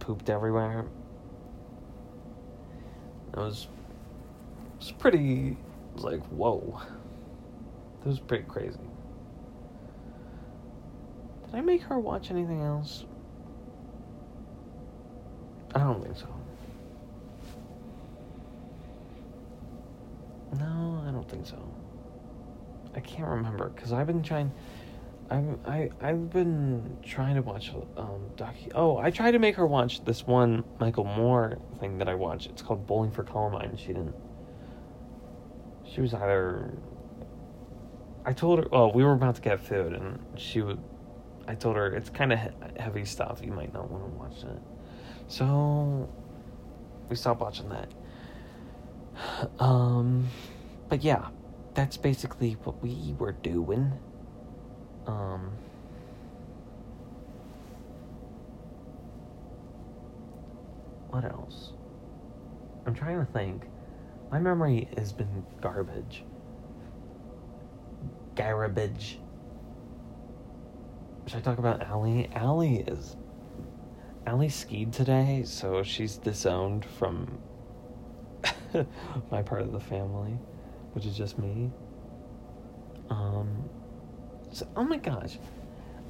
pooped 0.00 0.28
everywhere 0.28 0.86
it 3.32 3.38
was, 3.38 3.68
it 4.74 4.78
was 4.78 4.92
pretty, 4.92 5.48
it 5.48 5.94
was 5.94 6.04
like, 6.04 6.24
whoa. 6.26 6.80
It 8.04 8.08
was 8.08 8.20
pretty 8.20 8.44
crazy. 8.44 8.78
Did 11.46 11.54
I 11.54 11.60
make 11.60 11.82
her 11.82 11.98
watch 11.98 12.30
anything 12.30 12.62
else? 12.62 13.04
I 15.74 15.80
don't 15.80 16.02
think 16.02 16.16
so. 16.16 16.28
No, 20.58 21.04
I 21.06 21.10
don't 21.10 21.28
think 21.28 21.46
so. 21.46 21.58
I 22.94 23.00
can't 23.00 23.28
remember 23.28 23.68
because 23.68 23.92
I've 23.92 24.06
been 24.06 24.22
trying. 24.22 24.50
I'm 25.30 25.60
I 25.66 25.90
I've 26.00 26.30
been 26.30 26.98
trying 27.02 27.34
to 27.34 27.42
watch 27.42 27.70
um 27.96 28.30
docu. 28.36 28.72
Oh, 28.74 28.96
I 28.96 29.10
tried 29.10 29.32
to 29.32 29.38
make 29.38 29.56
her 29.56 29.66
watch 29.66 30.04
this 30.04 30.26
one 30.26 30.64
Michael 30.80 31.04
Moore 31.04 31.58
thing 31.80 31.98
that 31.98 32.08
I 32.08 32.14
watched. 32.14 32.48
It's 32.48 32.62
called 32.62 32.86
Bowling 32.86 33.10
for 33.10 33.24
Columbine. 33.24 33.76
She 33.76 33.88
didn't. 33.88 34.14
She 35.84 36.00
was 36.00 36.14
either. 36.14 36.72
I 38.24 38.32
told 38.32 38.60
her. 38.60 38.66
Oh, 38.72 38.88
we 38.88 39.04
were 39.04 39.12
about 39.12 39.34
to 39.36 39.40
get 39.40 39.60
food, 39.60 39.92
and 39.92 40.18
she 40.36 40.62
would. 40.62 40.80
I 41.46 41.54
told 41.54 41.76
her 41.76 41.94
it's 41.94 42.10
kind 42.10 42.32
of 42.32 42.38
he- 42.38 42.80
heavy 42.80 43.04
stuff. 43.04 43.40
You 43.42 43.52
might 43.52 43.72
not 43.72 43.90
want 43.90 44.04
to 44.04 44.18
watch 44.18 44.54
it. 44.54 44.62
So 45.28 46.08
we 47.08 47.16
stopped 47.16 47.40
watching 47.40 47.68
that. 47.70 47.88
Um, 49.58 50.28
but 50.88 51.02
yeah, 51.02 51.28
that's 51.74 51.96
basically 51.96 52.52
what 52.64 52.80
we 52.82 53.14
were 53.18 53.32
doing. 53.32 53.92
Um, 55.08 55.50
what 61.08 61.24
else? 61.24 61.72
I'm 62.86 62.94
trying 62.94 63.24
to 63.24 63.32
think. 63.32 63.64
My 64.30 64.38
memory 64.38 64.88
has 64.96 65.12
been 65.12 65.44
garbage. 65.62 66.24
Garbage. 68.36 69.18
Should 71.26 71.38
I 71.38 71.40
talk 71.40 71.58
about 71.58 71.82
Allie? 71.82 72.28
Allie 72.34 72.84
is. 72.86 73.16
Allie 74.26 74.50
skied 74.50 74.92
today, 74.92 75.42
so 75.46 75.82
she's 75.82 76.16
disowned 76.18 76.84
from 76.84 77.38
my 79.30 79.42
part 79.42 79.62
of 79.62 79.72
the 79.72 79.80
family. 79.80 80.38
which 80.92 81.06
is 81.06 81.16
just 81.16 81.38
me. 81.38 81.70
Um, 83.10 83.68
so, 84.50 84.66
oh 84.76 84.84
my 84.84 84.96
gosh, 84.96 85.38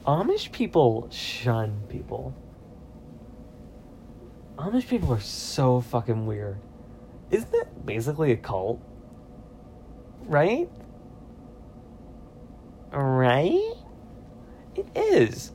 Amish 0.07 0.53
people 0.53 1.09
shun 1.11 1.83
people. 1.89 2.35
Amish 4.57 4.89
people 4.89 5.13
are 5.13 5.21
so 5.21 5.81
fucking 5.81 6.27
weird. 6.27 6.59
Isn't 7.31 7.55
it 7.55 7.87
basically 7.87 8.33
a 8.33 8.37
cult? 8.37 8.81
Right? 10.23 10.69
Right? 12.91 13.75
It 14.75 14.87
is. 14.97 15.53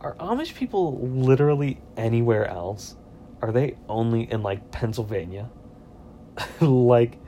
Are 0.00 0.14
Amish 0.14 0.54
people 0.54 0.98
literally 0.98 1.80
anywhere 1.96 2.46
else? 2.46 2.96
Are 3.42 3.52
they 3.52 3.76
only 3.88 4.30
in 4.30 4.42
like 4.42 4.70
Pennsylvania? 4.70 5.50
like 6.60 7.18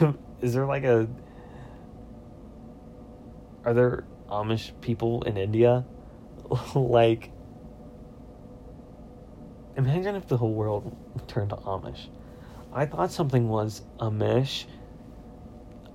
is 0.40 0.54
there 0.54 0.66
like 0.66 0.84
a 0.84 1.08
are 3.64 3.74
there 3.74 4.04
Amish 4.28 4.72
people 4.80 5.22
in 5.22 5.36
India? 5.36 5.84
like 6.74 7.30
imagine 9.76 10.16
if 10.16 10.26
the 10.26 10.36
whole 10.36 10.52
world 10.52 10.96
turned 11.26 11.50
to 11.50 11.56
Amish. 11.56 12.08
I 12.72 12.86
thought 12.86 13.10
something 13.10 13.48
was 13.48 13.82
Amish. 13.98 14.66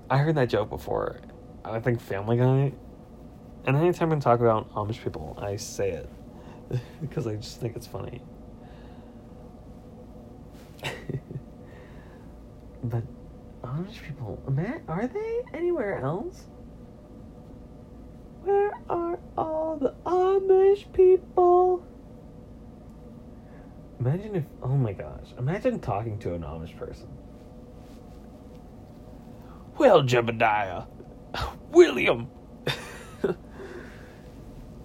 I 0.10 0.18
heard 0.18 0.36
that 0.36 0.50
joke 0.50 0.70
before. 0.70 1.22
I 1.64 1.80
think 1.80 2.02
Family 2.02 2.38
Guy. 2.38 2.74
And 3.66 3.76
anytime 3.76 4.12
I 4.12 4.20
talk 4.20 4.40
about 4.40 4.72
Amish 4.74 5.04
people, 5.04 5.38
I 5.42 5.56
say 5.56 5.92
it 5.92 6.10
because 7.02 7.26
I 7.26 7.36
just 7.36 7.60
think 7.60 7.76
it's 7.76 7.88
funny. 7.88 8.22
but 12.84 13.04
Amish 13.64 14.04
people, 14.06 14.42
Matt, 14.50 14.82
are 14.88 15.08
they 15.08 15.42
anywhere 15.54 16.00
else? 16.00 16.46
Where 18.46 18.74
are 18.90 19.18
all 19.36 19.78
the 19.78 19.96
Amish 20.06 20.86
people? 20.94 21.84
Imagine 24.00 24.36
if, 24.36 24.44
oh 24.62 24.78
my 24.78 24.94
gosh, 24.94 25.34
imagine 25.40 25.80
talking 25.80 26.20
to 26.20 26.36
an 26.36 26.44
Amish 26.44 26.78
person. 26.78 27.08
Well, 29.80 30.04
Jebediah, 30.04 30.86
William, 31.72 32.30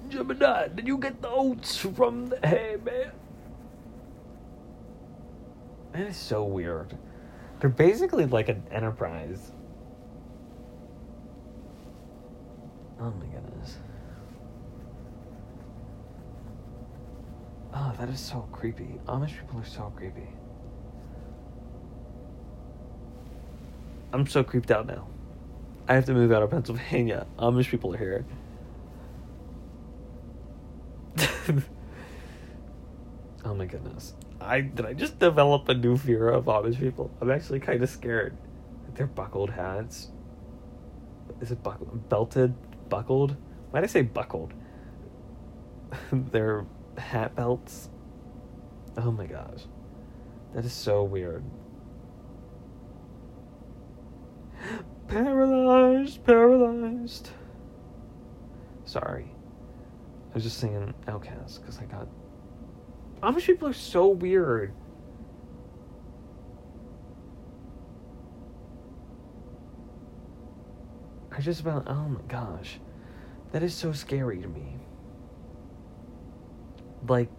Jebediah, 0.08 0.74
did 0.74 0.88
you 0.88 0.96
get 0.96 1.20
the 1.20 1.28
oats 1.28 1.76
from 1.76 2.28
the 2.28 2.38
hay 2.38 2.76
man? 2.82 3.12
That 5.92 6.06
is 6.06 6.16
so 6.16 6.44
weird. 6.44 6.96
They're 7.60 7.68
basically 7.68 8.24
like 8.24 8.48
an 8.48 8.62
enterprise. 8.70 9.52
Oh 13.00 13.10
my 13.18 13.24
goodness. 13.26 13.78
Oh, 17.72 17.94
that 17.98 18.10
is 18.10 18.20
so 18.20 18.46
creepy. 18.52 19.00
Amish 19.06 19.38
people 19.38 19.58
are 19.58 19.64
so 19.64 19.90
creepy. 19.96 20.28
I'm 24.12 24.26
so 24.26 24.44
creeped 24.44 24.70
out 24.70 24.86
now. 24.86 25.06
I 25.88 25.94
have 25.94 26.04
to 26.06 26.12
move 26.12 26.30
out 26.30 26.42
of 26.42 26.50
Pennsylvania. 26.50 27.26
Amish 27.38 27.68
people 27.68 27.94
are 27.94 27.98
here. 27.98 28.26
oh 33.46 33.54
my 33.54 33.64
goodness. 33.64 34.12
I 34.42 34.60
did 34.60 34.84
I 34.84 34.92
just 34.92 35.18
develop 35.18 35.70
a 35.70 35.74
new 35.74 35.96
fear 35.96 36.28
of 36.28 36.44
Amish 36.44 36.78
people? 36.78 37.10
I'm 37.22 37.30
actually 37.30 37.60
kind 37.60 37.82
of 37.82 37.88
scared. 37.88 38.36
They're 38.94 39.06
buckled 39.06 39.48
hats. 39.50 40.08
Is 41.40 41.50
it 41.50 41.62
buckled? 41.62 42.10
Belted? 42.10 42.54
Buckled? 42.90 43.36
Why 43.70 43.80
did 43.80 43.88
I 43.88 43.92
say 43.92 44.02
buckled? 44.02 44.52
They're 46.12 46.66
hat 46.98 47.34
belts. 47.34 47.88
Oh 48.96 49.10
my 49.10 49.26
gosh. 49.26 49.62
That 50.54 50.64
is 50.64 50.72
so 50.72 51.04
weird. 51.04 51.44
Paralyzed, 55.08 56.24
paralyzed. 56.24 57.30
Sorry. 58.84 59.32
I 60.30 60.34
was 60.34 60.42
just 60.42 60.58
singing 60.58 60.94
OutKast 61.06 61.60
because 61.60 61.78
I 61.78 61.84
got. 61.84 62.06
Amish 63.22 63.46
people 63.46 63.68
are 63.68 63.72
so 63.72 64.08
weird. 64.08 64.72
I 71.40 71.42
just 71.42 71.60
about. 71.62 71.88
Oh 71.88 72.08
my 72.08 72.20
gosh. 72.28 72.78
That 73.52 73.62
is 73.62 73.74
so 73.74 73.92
scary 73.92 74.42
to 74.42 74.48
me 74.48 74.80
like 77.08 77.30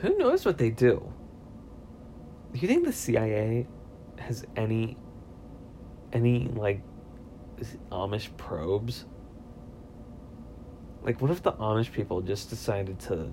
who 0.00 0.16
knows 0.16 0.44
what 0.44 0.58
they 0.58 0.70
do? 0.70 1.12
Do 2.52 2.58
you 2.58 2.68
think 2.68 2.84
the 2.84 2.92
CIA 2.92 3.66
has 4.18 4.44
any 4.56 4.96
any 6.12 6.48
like 6.48 6.82
Amish 7.90 8.28
probes? 8.36 9.04
Like 11.02 11.20
what 11.20 11.30
if 11.30 11.42
the 11.42 11.52
Amish 11.52 11.92
people 11.92 12.20
just 12.20 12.50
decided 12.50 12.98
to 13.00 13.30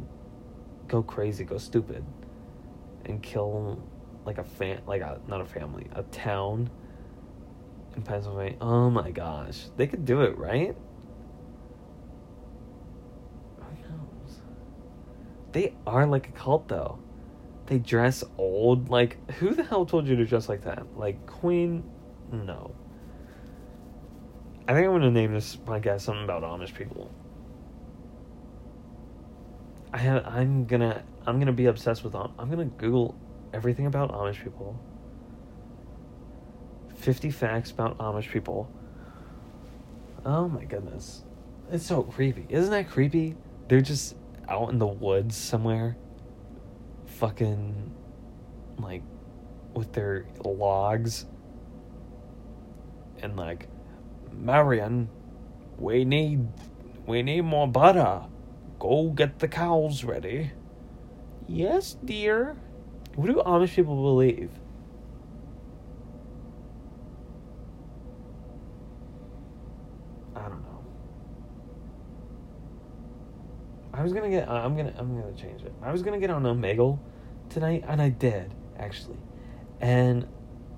go 0.87 1.03
crazy, 1.03 1.43
go 1.43 1.57
stupid 1.57 2.03
and 3.05 3.21
kill 3.21 3.81
like 4.25 4.37
a 4.39 4.43
fan 4.43 4.81
like 4.87 5.01
a 5.01 5.19
not 5.27 5.41
a 5.41 5.45
family, 5.45 5.87
a 5.93 6.03
town 6.03 6.69
in 7.95 8.01
Pennsylvania? 8.03 8.57
Oh 8.61 8.89
my 8.89 9.11
gosh. 9.11 9.65
They 9.77 9.87
could 9.87 10.05
do 10.05 10.21
it, 10.21 10.37
right? 10.37 10.75
Who 13.57 13.89
knows? 13.89 14.39
They 15.51 15.73
are 15.85 16.05
like 16.05 16.29
a 16.29 16.31
cult 16.31 16.67
though. 16.67 16.99
They 17.67 17.79
dress 17.79 18.23
old. 18.37 18.89
Like 18.89 19.31
who 19.31 19.53
the 19.53 19.63
hell 19.63 19.85
told 19.85 20.07
you 20.07 20.15
to 20.15 20.25
dress 20.25 20.49
like 20.49 20.63
that? 20.63 20.85
Like 20.95 21.25
Queen? 21.25 21.83
No. 22.31 22.75
I 24.67 24.73
think 24.73 24.87
I'm 24.87 24.93
gonna 24.93 25.11
name 25.11 25.33
this 25.33 25.55
podcast 25.55 26.01
something 26.01 26.23
about 26.23 26.41
Amish 26.41 26.73
people. 26.73 27.11
I 29.93 29.99
have. 29.99 30.25
I'm 30.25 30.65
gonna. 30.65 31.03
I'm 31.25 31.39
gonna 31.39 31.53
be 31.53 31.67
obsessed 31.67 32.03
with. 32.03 32.15
I'm 32.15 32.49
gonna 32.49 32.65
Google 32.65 33.15
everything 33.53 33.85
about 33.85 34.11
Amish 34.11 34.43
people. 34.43 34.79
Fifty 37.05 37.29
facts 37.29 37.69
about 37.69 37.99
Amish 37.99 38.31
people. 38.31 38.67
Oh 40.25 40.47
my 40.47 40.63
goodness, 40.63 41.23
it's 41.71 41.85
so 41.85 42.01
creepy. 42.01 42.47
Isn't 42.49 42.71
that 42.71 42.89
creepy? 42.89 43.35
They're 43.67 43.81
just 43.81 44.15
out 44.49 44.71
in 44.71 44.79
the 44.79 44.87
woods 44.87 45.37
somewhere, 45.37 45.97
fucking 47.05 47.93
like 48.79 49.03
with 49.75 49.93
their 49.93 50.25
logs 50.43 51.27
and 53.21 53.37
like 53.37 53.67
Marion, 54.31 55.07
we 55.77 56.05
need 56.05 56.47
we 57.05 57.21
need 57.21 57.41
more 57.41 57.67
butter. 57.67 58.23
Go 58.79 59.11
get 59.11 59.37
the 59.37 59.47
cows 59.47 60.03
ready. 60.03 60.53
Yes, 61.47 61.97
dear. 62.03 62.57
What 63.13 63.27
do 63.27 63.35
Amish 63.45 63.75
people 63.75 64.01
believe? 64.01 64.49
I 73.94 73.94
was 74.05 74.13
gonna 74.13 74.29
get. 74.29 74.47
Uh, 74.47 74.53
I'm 74.53 74.77
gonna. 74.77 74.93
I'm 74.97 75.19
gonna 75.19 75.35
change 75.35 75.63
it. 75.63 75.73
I 75.81 75.91
was 75.91 76.03
gonna 76.03 76.19
get 76.19 76.29
on 76.29 76.43
Omegle 76.43 76.99
tonight, 77.49 77.83
and 77.87 77.99
I 77.99 78.09
did 78.09 78.53
actually, 78.77 79.17
and 79.81 80.27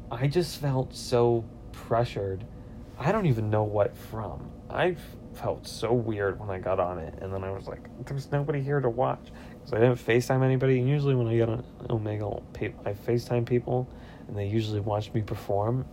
I 0.10 0.28
just 0.28 0.62
felt 0.62 0.96
so 0.96 1.44
pressured. 1.74 2.46
I 2.98 3.12
don't 3.12 3.26
even 3.26 3.50
know 3.50 3.64
what 3.64 3.98
from. 3.98 4.50
I 4.70 4.96
felt 5.34 5.68
so 5.68 5.92
weird 5.92 6.40
when 6.40 6.50
I 6.50 6.58
got 6.58 6.80
on 6.80 7.00
it, 7.00 7.16
and 7.22 7.34
then 7.34 7.44
I 7.44 7.52
was 7.52 7.68
like, 7.68 7.90
"There's 8.06 8.32
nobody 8.32 8.62
here 8.62 8.80
to 8.80 8.90
watch," 8.90 9.30
because 9.60 9.74
I 9.74 9.80
didn't 9.80 9.98
Facetime 9.98 10.42
anybody. 10.42 10.80
And 10.80 10.88
usually, 10.88 11.14
when 11.14 11.28
I 11.28 11.36
get 11.36 11.50
on 11.50 11.66
Omegle, 11.90 12.44
I 12.86 12.94
Facetime 12.94 13.46
people, 13.46 13.90
and 14.30 14.38
they 14.38 14.48
usually 14.48 14.80
watch 14.80 15.14
me 15.14 15.22
perform. 15.22 15.86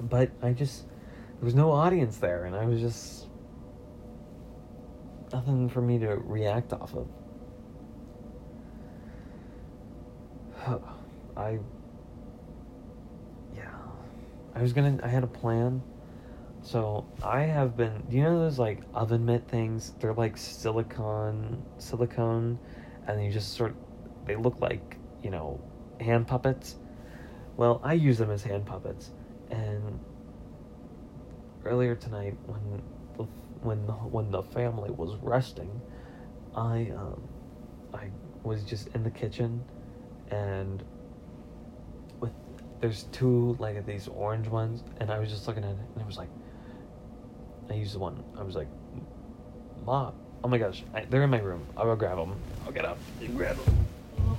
But 0.00 0.30
I 0.42 0.52
just 0.52 0.82
there 0.82 1.44
was 1.44 1.54
no 1.54 1.70
audience 1.70 2.16
there, 2.16 2.44
and 2.44 2.56
I 2.56 2.64
was 2.64 2.80
just 2.80 3.28
nothing 5.32 5.68
for 5.68 5.80
me 5.80 5.98
to 5.98 6.16
react 6.16 6.72
off 6.72 6.94
of. 6.94 7.08
I 11.36 11.58
yeah. 13.54 13.70
I 14.54 14.62
was 14.62 14.72
gonna 14.72 14.98
I 15.02 15.08
had 15.08 15.24
a 15.24 15.28
plan. 15.28 15.82
So 16.62 17.06
I 17.22 17.40
have 17.42 17.76
been 17.76 18.02
do 18.10 18.16
you 18.16 18.22
know 18.24 18.40
those 18.40 18.58
like 18.58 18.80
oven 18.94 19.24
mitt 19.24 19.48
things? 19.48 19.94
They're 20.00 20.12
like 20.12 20.36
silicone 20.36 21.62
silicone 21.78 22.58
and 23.06 23.24
you 23.24 23.30
just 23.30 23.54
sort 23.54 23.74
they 24.26 24.36
look 24.36 24.60
like, 24.60 24.96
you 25.22 25.30
know, 25.30 25.60
hand 26.00 26.26
puppets. 26.26 26.76
Well, 27.56 27.80
I 27.82 27.94
use 27.94 28.18
them 28.18 28.30
as 28.30 28.42
hand 28.42 28.66
puppets, 28.66 29.10
and 29.50 29.98
earlier 31.64 31.94
tonight 31.94 32.36
when 32.46 32.82
when 33.62 33.86
the, 33.86 33.92
when 33.92 34.30
the 34.30 34.42
family 34.42 34.90
was 34.90 35.16
resting, 35.22 35.80
I 36.54 36.92
um, 36.96 37.22
I 37.92 38.10
was 38.42 38.64
just 38.64 38.88
in 38.88 39.02
the 39.02 39.10
kitchen, 39.10 39.62
and 40.30 40.82
with 42.20 42.32
there's 42.80 43.04
two 43.12 43.56
like 43.58 43.84
these 43.86 44.08
orange 44.08 44.48
ones, 44.48 44.82
and 44.98 45.10
I 45.10 45.18
was 45.18 45.30
just 45.30 45.46
looking 45.46 45.64
at 45.64 45.70
it, 45.70 45.76
and 45.94 46.00
it 46.00 46.06
was 46.06 46.16
like, 46.16 46.30
I 47.68 47.74
used 47.74 47.94
the 47.94 47.98
one. 47.98 48.22
I 48.38 48.42
was 48.42 48.56
like, 48.56 48.68
Mom, 49.84 50.14
oh 50.42 50.48
my 50.48 50.58
gosh, 50.58 50.82
I, 50.94 51.04
they're 51.04 51.22
in 51.22 51.30
my 51.30 51.40
room. 51.40 51.66
I'll 51.76 51.84
go 51.84 51.96
grab 51.96 52.16
them. 52.16 52.34
I'll 52.64 52.72
get 52.72 52.84
up 52.84 52.98
and 53.20 53.36
grab 53.36 53.56
them. 53.56 53.86
Oh. 54.18 54.36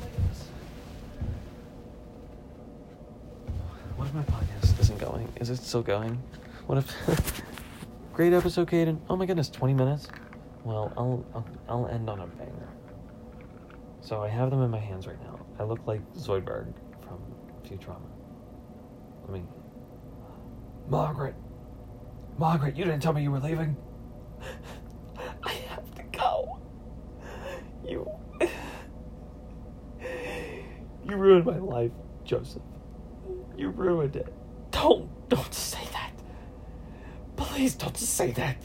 What 3.96 4.08
if 4.08 4.14
my 4.16 4.24
podcast 4.24 4.80
isn't 4.80 5.00
going? 5.00 5.32
Is 5.40 5.50
it 5.52 5.58
still 5.58 5.84
going? 5.84 6.20
What 6.66 6.80
if? 6.80 7.42
Great 8.22 8.34
episode, 8.34 8.70
Caden. 8.70 9.00
Oh 9.10 9.16
my 9.16 9.26
goodness, 9.26 9.50
twenty 9.50 9.74
minutes. 9.74 10.08
Well, 10.64 10.94
I'll, 10.96 11.26
I'll 11.34 11.46
I'll 11.68 11.88
end 11.88 12.08
on 12.08 12.20
a 12.20 12.28
banger. 12.28 12.70
So 14.00 14.22
I 14.22 14.28
have 14.28 14.52
them 14.52 14.62
in 14.62 14.70
my 14.70 14.78
hands 14.78 15.08
right 15.08 15.20
now. 15.24 15.40
I 15.58 15.64
look 15.64 15.80
like 15.88 16.02
Zoidberg 16.14 16.72
from 17.02 17.20
Futurama. 17.64 18.12
I 19.28 19.32
mean, 19.32 19.48
Margaret, 20.88 21.34
Margaret, 22.38 22.78
you 22.78 22.84
didn't 22.84 23.02
tell 23.02 23.12
me 23.12 23.24
you 23.24 23.32
were 23.32 23.40
leaving. 23.40 23.76
I 25.44 25.50
have 25.50 25.92
to 25.96 26.04
go. 26.16 26.62
You. 27.84 28.08
You 31.10 31.16
ruined 31.16 31.48
my 31.48 31.58
life, 31.58 31.92
Joseph. 32.24 32.62
You 33.58 33.70
ruined 33.70 34.16
it. 34.16 34.32
Don't, 34.70 35.10
don't. 35.28 35.52
Please 37.52 37.76
don't 37.76 37.98
say 37.98 38.32
that. 38.32 38.56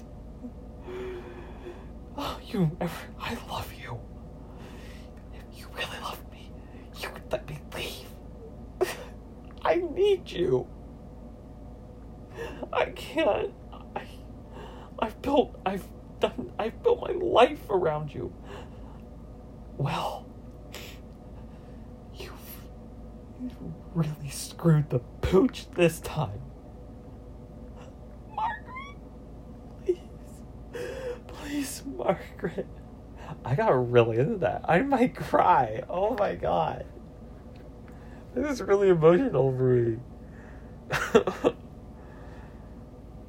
Oh, 2.17 2.39
you, 2.47 2.71
ever, 2.81 2.95
I 3.21 3.37
love 3.51 3.71
you. 3.75 3.99
If 5.35 5.59
you 5.59 5.67
really 5.75 5.99
love 6.01 6.23
me, 6.31 6.51
you 7.01 7.11
would 7.11 7.31
let 7.31 7.49
me 7.49 7.59
leave. 7.75 8.07
I 9.63 9.77
need 9.77 10.31
you. 10.31 10.67
I 12.73 12.87
can't. 12.87 13.53
I, 13.97 14.03
I've 15.01 15.21
built, 15.21 15.59
I've 15.67 15.87
done, 16.21 16.53
I've 16.59 16.81
built 16.83 17.01
my 17.01 17.13
life 17.13 17.69
around 17.69 18.15
you. 18.15 18.33
Well, 19.77 20.27
you've, 22.15 22.31
you've 23.43 23.57
really 23.95 24.31
screwed 24.31 24.91
the 24.91 25.01
pooch 25.21 25.71
this 25.73 26.01
time. 26.01 26.41
Margaret, 28.35 28.97
please, 29.85 29.99
please, 31.27 31.83
Margaret. 32.07 32.67
I 33.45 33.55
got 33.55 33.91
really 33.91 34.19
into 34.19 34.39
that. 34.39 34.63
I 34.65 34.81
might 34.83 35.17
cry. 35.17 35.83
Oh 35.89 36.15
my 36.15 36.35
god. 36.35 36.87
This 38.35 38.53
is 38.53 38.63
really 38.63 38.89
emotional 38.89 39.51
for 39.57 39.63
me. 39.63 39.99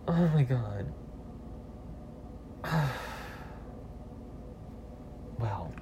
oh 0.08 0.28
my 0.34 0.44
god. 0.44 0.94
well. 5.40 5.74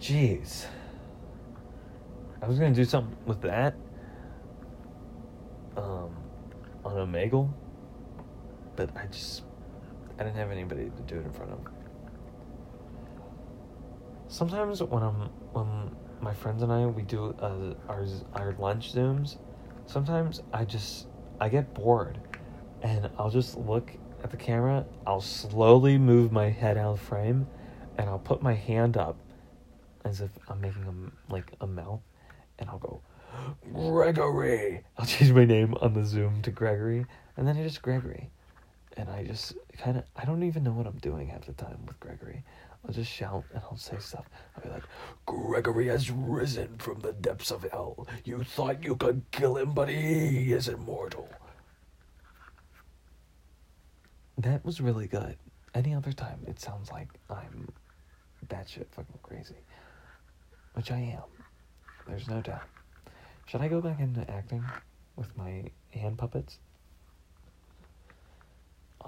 Jeez. 0.00 0.66
I 2.42 2.48
was 2.48 2.58
gonna 2.58 2.74
do 2.74 2.84
something 2.84 3.16
with 3.26 3.40
that. 3.42 3.74
Um, 5.76 6.16
on 6.84 6.94
Omegle. 6.94 7.52
But 8.76 8.90
I 8.96 9.06
just. 9.06 9.42
I 10.18 10.22
didn't 10.22 10.36
have 10.36 10.50
anybody 10.50 10.84
to 10.84 11.02
do 11.02 11.16
it 11.16 11.24
in 11.24 11.32
front 11.32 11.52
of. 11.52 11.58
Sometimes 14.28 14.82
when 14.82 15.02
I'm. 15.02 15.30
When 15.52 15.90
my 16.20 16.32
friends 16.32 16.62
and 16.62 16.72
I, 16.72 16.86
we 16.86 17.02
do 17.02 17.34
uh, 17.40 17.74
our, 17.88 18.06
our 18.32 18.54
lunch 18.58 18.94
Zooms, 18.94 19.36
sometimes 19.86 20.42
I 20.52 20.64
just. 20.64 21.08
I 21.40 21.48
get 21.48 21.74
bored. 21.74 22.18
And 22.82 23.10
I'll 23.18 23.30
just 23.30 23.56
look 23.56 23.90
at 24.22 24.30
the 24.30 24.36
camera, 24.36 24.84
I'll 25.06 25.20
slowly 25.20 25.98
move 25.98 26.32
my 26.32 26.50
head 26.50 26.76
out 26.76 26.94
of 26.94 27.00
frame, 27.00 27.46
and 27.96 28.08
I'll 28.08 28.18
put 28.18 28.42
my 28.42 28.54
hand 28.54 28.96
up 28.96 29.16
as 30.04 30.20
if 30.20 30.30
I'm 30.48 30.60
making 30.60 30.84
a 30.84 31.32
like 31.32 31.52
a 31.60 31.66
mouth, 31.66 32.00
and 32.58 32.68
I'll 32.68 32.78
go, 32.78 33.02
Gregory. 33.72 34.82
I'll 34.96 35.06
change 35.06 35.32
my 35.32 35.44
name 35.44 35.74
on 35.80 35.94
the 35.94 36.04
Zoom 36.04 36.42
to 36.42 36.50
Gregory, 36.50 37.06
and 37.36 37.46
then 37.46 37.56
it 37.56 37.66
is 37.66 37.78
Gregory, 37.78 38.30
and 38.96 39.08
I 39.10 39.24
just 39.24 39.54
kind 39.78 39.98
of 39.98 40.04
I 40.16 40.24
don't 40.24 40.42
even 40.42 40.64
know 40.64 40.72
what 40.72 40.86
I'm 40.86 40.98
doing 40.98 41.28
half 41.28 41.46
the 41.46 41.52
time 41.52 41.78
with 41.86 42.00
Gregory. 42.00 42.42
I'll 42.86 42.94
just 42.94 43.10
shout 43.10 43.44
and 43.52 43.62
I'll 43.64 43.76
say 43.76 43.96
stuff. 43.98 44.26
I'll 44.56 44.62
be 44.62 44.68
like, 44.68 44.84
Gregory 45.26 45.88
has 45.88 46.10
risen 46.10 46.78
from 46.78 47.00
the 47.00 47.12
depths 47.12 47.50
of 47.50 47.64
hell. 47.64 48.06
You 48.24 48.44
thought 48.44 48.84
you 48.84 48.94
could 48.94 49.22
kill 49.32 49.56
him, 49.56 49.72
but 49.72 49.88
he 49.88 50.52
is 50.52 50.68
immortal. 50.68 51.28
That 54.38 54.64
was 54.64 54.80
really 54.80 55.08
good. 55.08 55.36
Any 55.74 55.94
other 55.94 56.12
time, 56.12 56.40
it 56.46 56.60
sounds 56.60 56.90
like 56.90 57.08
I'm 57.28 57.68
batshit 58.46 58.86
fucking 58.90 59.18
crazy. 59.22 59.56
Which 60.74 60.90
I 60.92 60.98
am. 60.98 61.22
There's 62.06 62.28
no 62.28 62.40
doubt. 62.40 62.62
Should 63.46 63.62
I 63.62 63.68
go 63.68 63.80
back 63.80 63.98
into 63.98 64.30
acting 64.30 64.64
with 65.16 65.36
my 65.36 65.64
hand 65.90 66.18
puppets? 66.18 66.58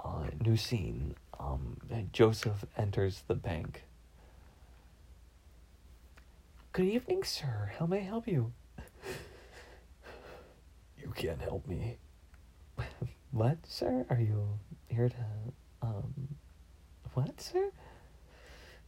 Uh, 0.03 0.25
new 0.43 0.55
scene. 0.55 1.15
Um, 1.39 1.77
Joseph 2.11 2.65
enters 2.77 3.23
the 3.27 3.35
bank. 3.35 3.83
Good 6.71 6.85
evening, 6.87 7.23
sir. 7.23 7.71
How 7.77 7.85
may 7.85 7.99
I 7.99 8.03
help 8.03 8.27
you? 8.27 8.53
You 11.01 11.11
can't 11.15 11.41
help 11.41 11.65
me. 11.65 11.97
what, 13.31 13.57
sir? 13.65 14.05
Are 14.09 14.19
you 14.19 14.59
here 14.89 15.09
to, 15.09 15.15
um, 15.81 16.35
what, 17.13 17.39
sir? 17.41 17.71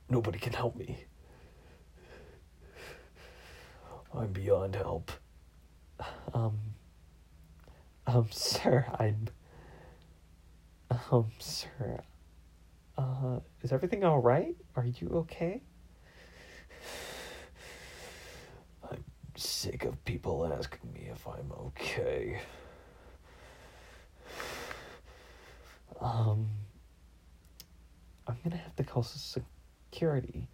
Nobody 0.10 0.38
can 0.38 0.54
help 0.54 0.76
me. 0.76 1.06
I'm 4.14 4.34
beyond 4.34 4.76
help. 4.76 5.12
Um, 6.34 6.60
um, 8.06 8.28
sir, 8.32 8.86
I'm, 9.00 9.28
um, 11.12 11.32
sir, 11.40 12.02
uh, 12.98 13.40
is 13.62 13.72
everything 13.72 14.04
all 14.04 14.20
right? 14.20 14.56
Are 14.76 14.86
you 14.86 15.10
okay? 15.10 15.62
I'm 18.90 19.04
sick 19.36 19.86
of 19.86 20.04
people 20.06 20.52
asking 20.58 20.92
me 20.94 21.10
if 21.12 21.26
I'm 21.28 21.52
okay. 21.68 22.42
Um, 26.00 26.48
I'm 28.28 28.38
gonna 28.44 28.58
have 28.58 28.76
to 28.78 28.84
call 28.84 29.04
security. 29.04 30.48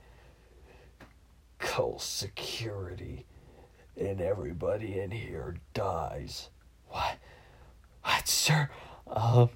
Call 1.60 1.98
security, 2.00 3.26
and 3.96 4.22
everybody 4.22 5.00
in 5.00 5.10
here 5.10 5.56
dies. 5.74 6.50
What? 6.90 7.18
What, 8.04 8.28
sir? 8.28 8.70
Um, 9.08 9.50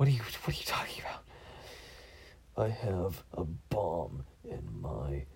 what 0.00 0.08
are 0.08 0.12
you? 0.12 0.22
What 0.44 0.56
are 0.56 0.58
you 0.58 0.64
talking 0.64 1.02
about? 1.02 1.24
I 2.56 2.70
have 2.70 3.22
a 3.34 3.44
bomb 3.44 4.24
in 4.44 4.66
my 4.80 5.26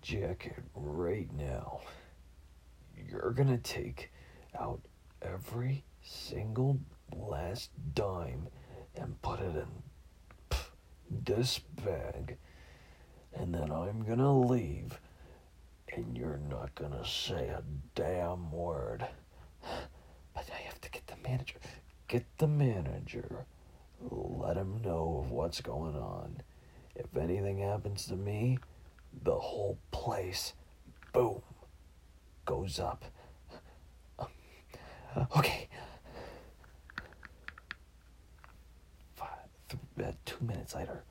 jacket 0.00 0.62
right 0.74 1.28
now. 1.36 1.80
You're 2.96 3.32
gonna 3.32 3.58
take 3.58 4.10
out 4.58 4.80
every 5.20 5.84
single 6.02 6.80
last 7.14 7.68
dime 7.94 8.48
and 8.94 9.20
put 9.20 9.40
it 9.40 9.56
in 9.56 10.56
this 11.10 11.58
bag, 11.84 12.38
and 13.34 13.54
then 13.54 13.70
I'm 13.70 14.04
gonna 14.04 14.38
leave, 14.38 14.98
and 15.94 16.16
you're 16.16 16.40
not 16.48 16.74
gonna 16.74 17.04
say 17.04 17.48
a 17.48 17.62
damn 17.94 18.50
word. 18.50 19.06
But 19.60 20.48
I 20.50 20.62
have 20.62 20.80
to 20.80 20.90
get 20.90 21.06
the 21.08 21.28
manager. 21.28 21.58
Get 22.08 22.24
the 22.38 22.48
manager. 22.48 23.44
Let 24.10 24.56
him 24.56 24.80
know 24.82 25.22
of 25.24 25.30
what's 25.30 25.60
going 25.60 25.96
on. 25.96 26.42
If 26.94 27.16
anything 27.16 27.58
happens 27.58 28.06
to 28.06 28.14
me, 28.16 28.58
the 29.22 29.34
whole 29.34 29.78
place, 29.90 30.52
boom, 31.12 31.42
goes 32.44 32.78
up. 32.78 33.04
Okay. 35.36 35.68
Five, 39.14 39.28
th- 39.68 40.08
uh, 40.08 40.12
two 40.24 40.44
minutes 40.44 40.74
later. 40.74 41.02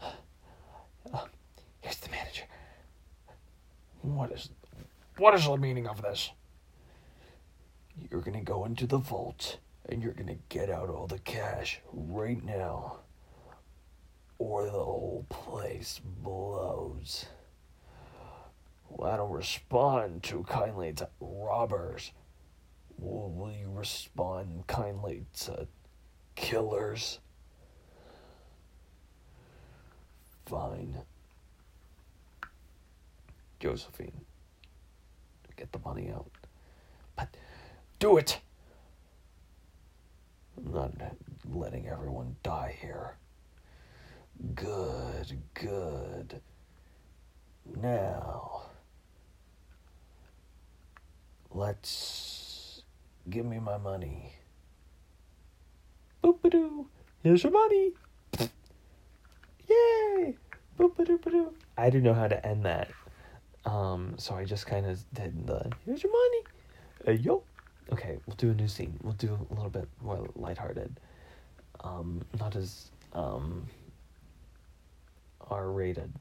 Um, 1.10 1.20
here's 1.80 1.96
the 1.96 2.10
manager. 2.10 2.42
What 4.02 4.30
is 4.30 4.50
what 5.16 5.34
is 5.34 5.46
the 5.46 5.56
meaning 5.56 5.86
of 5.86 6.02
this? 6.02 6.30
You're 8.10 8.20
gonna 8.20 8.42
go 8.42 8.66
into 8.66 8.86
the 8.86 8.98
vault 8.98 9.56
and 9.88 10.02
you're 10.02 10.12
gonna 10.12 10.36
get 10.48 10.70
out 10.70 10.90
all 10.90 11.06
the 11.06 11.18
cash 11.20 11.80
right 11.92 12.42
now. 12.44 12.98
Or 14.38 14.66
the 14.66 14.70
whole 14.70 15.26
place 15.28 16.00
blows. 16.22 17.26
Well, 18.88 19.10
I 19.10 19.16
don't 19.16 19.32
respond 19.32 20.22
too 20.22 20.44
kindly 20.48 20.92
to 20.94 21.08
robbers. 21.20 22.12
Will, 22.98 23.30
will 23.30 23.52
you 23.52 23.70
respond 23.70 24.66
kindly 24.66 25.26
to 25.40 25.66
killers? 26.34 27.18
Fine. 30.46 30.96
Josephine, 33.60 34.20
get 35.56 35.72
the 35.72 35.80
money 35.80 36.10
out. 36.14 36.30
But 37.16 37.36
do 37.98 38.16
it! 38.16 38.40
I'm 40.66 40.72
not 40.72 40.92
letting 41.48 41.86
everyone 41.88 42.34
die 42.42 42.76
here. 42.80 43.16
Good, 44.54 45.40
good. 45.54 46.40
Now, 47.80 48.62
let's 51.50 52.82
give 53.30 53.46
me 53.46 53.58
my 53.58 53.78
money. 53.78 54.34
Boop 56.24 56.44
a 56.44 56.50
doo. 56.50 56.88
Here's 57.22 57.42
your 57.42 57.52
money. 57.52 57.92
Yay! 59.68 60.36
Boop 60.78 60.98
a 60.98 61.04
doo 61.04 61.18
doo. 61.18 61.54
I 61.76 61.90
didn't 61.90 62.04
know 62.04 62.14
how 62.14 62.28
to 62.28 62.44
end 62.46 62.64
that. 62.64 62.88
Um, 63.64 64.14
so 64.18 64.34
I 64.34 64.44
just 64.44 64.66
kind 64.66 64.86
of 64.86 64.98
did 65.12 65.46
the 65.46 65.70
here's 65.84 66.02
your 66.02 66.12
money. 66.12 66.42
Hey 67.04 67.22
yo. 67.22 67.42
Okay, 67.92 68.18
we'll 68.26 68.36
do 68.36 68.50
a 68.50 68.54
new 68.54 68.68
scene. 68.68 68.98
We'll 69.02 69.14
do 69.14 69.38
a 69.50 69.54
little 69.54 69.70
bit 69.70 69.88
more 70.02 70.28
lighthearted. 70.36 71.00
Um, 71.80 72.22
not 72.38 72.54
as 72.56 72.90
um 73.12 73.66
R 75.50 75.70
rated. 75.70 76.12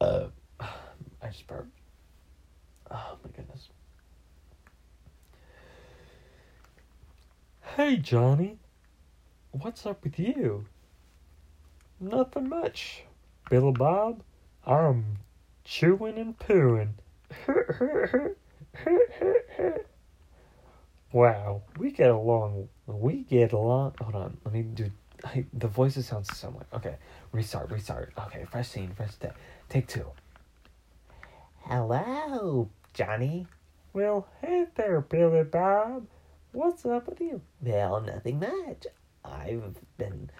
Uh, 0.00 0.26
I 0.60 1.28
just 1.28 1.46
burped. 1.46 1.70
Oh 2.90 3.18
my 3.22 3.30
goodness. 3.36 3.68
Hey 7.76 7.96
Johnny, 7.98 8.58
what's 9.52 9.86
up 9.86 10.02
with 10.02 10.18
you? 10.18 10.66
Nothing 12.00 12.48
much, 12.48 13.04
Bill 13.48 13.70
Bob. 13.70 14.22
I'm 14.66 15.18
chewing 15.64 16.18
and 16.18 16.36
pooing. 16.38 16.94
wow, 21.12 21.62
we 21.78 21.90
get 21.90 22.10
along. 22.10 22.68
We 22.86 23.22
get 23.22 23.52
along. 23.52 23.94
Hold 24.00 24.14
on, 24.14 24.36
let 24.44 24.54
me 24.54 24.62
do. 24.62 24.90
I, 25.24 25.44
the 25.52 25.68
voices 25.68 26.06
sound 26.06 26.26
similar. 26.26 26.66
Okay, 26.72 26.96
restart, 27.32 27.70
restart. 27.70 28.12
Okay, 28.18 28.44
fresh 28.50 28.68
scene, 28.68 28.92
fresh 28.96 29.14
day. 29.16 29.30
Take 29.68 29.86
two. 29.86 30.06
Hello, 31.62 32.70
Johnny. 32.94 33.46
Well, 33.92 34.28
hey 34.40 34.66
there, 34.76 35.00
Billy 35.00 35.44
Bob. 35.44 36.06
What's 36.52 36.84
up 36.86 37.06
with 37.08 37.20
you? 37.20 37.42
Well, 37.60 38.00
nothing 38.00 38.40
much. 38.40 38.86
I've 39.24 39.76
been 39.98 40.30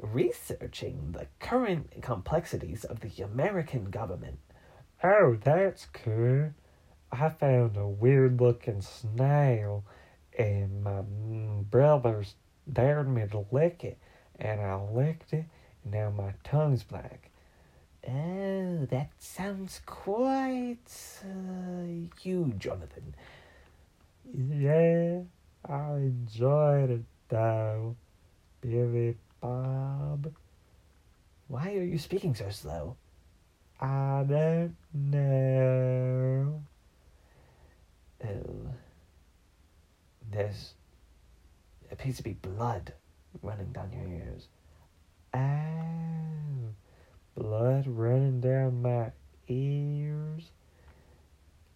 researching 0.00 1.12
the 1.12 1.26
current 1.38 2.02
complexities 2.02 2.84
of 2.84 3.00
the 3.00 3.22
American 3.22 3.90
government. 3.90 4.38
Oh, 5.02 5.38
that's 5.42 5.86
cool. 5.86 6.50
I 7.12 7.28
found 7.28 7.76
a 7.76 7.86
weird 7.86 8.40
looking 8.40 8.80
snail, 8.80 9.84
and 10.38 10.82
my 10.82 11.02
brothers 11.70 12.34
dared 12.70 13.08
me 13.08 13.26
to 13.30 13.44
lick 13.50 13.84
it, 13.84 13.98
and 14.38 14.60
I 14.60 14.74
licked 14.76 15.32
it, 15.32 15.44
and 15.84 15.92
now 15.92 16.10
my 16.10 16.34
tongue's 16.42 16.82
black. 16.82 17.30
Oh, 18.06 18.86
that 18.90 19.10
sounds 19.18 19.80
quite 19.86 20.76
uh, 21.24 21.86
you, 22.22 22.52
Jonathan. 22.58 23.14
Yeah, 24.32 25.20
I 25.68 25.94
enjoyed 25.96 26.90
it 26.90 27.04
though, 27.28 27.96
Billy 28.60 29.16
Bob. 29.40 30.32
Why 31.48 31.74
are 31.74 31.84
you 31.84 31.98
speaking 31.98 32.34
so 32.34 32.50
slow? 32.50 32.96
I 33.80 34.24
don't 34.28 34.76
know. 34.92 36.62
Oh. 38.24 38.74
There's 40.34 40.74
appears 41.92 42.16
to 42.16 42.24
be 42.24 42.32
blood 42.32 42.92
running 43.40 43.70
down 43.72 43.92
your 43.92 44.08
ears. 44.08 44.48
Oh, 45.32 46.72
blood 47.36 47.84
running 47.86 48.40
down 48.40 48.82
my 48.82 49.12
ears. 49.46 50.50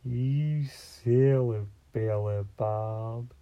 You 0.05 0.64
silly 0.64 1.61
Billy 1.92 2.44
Bob. 2.57 3.33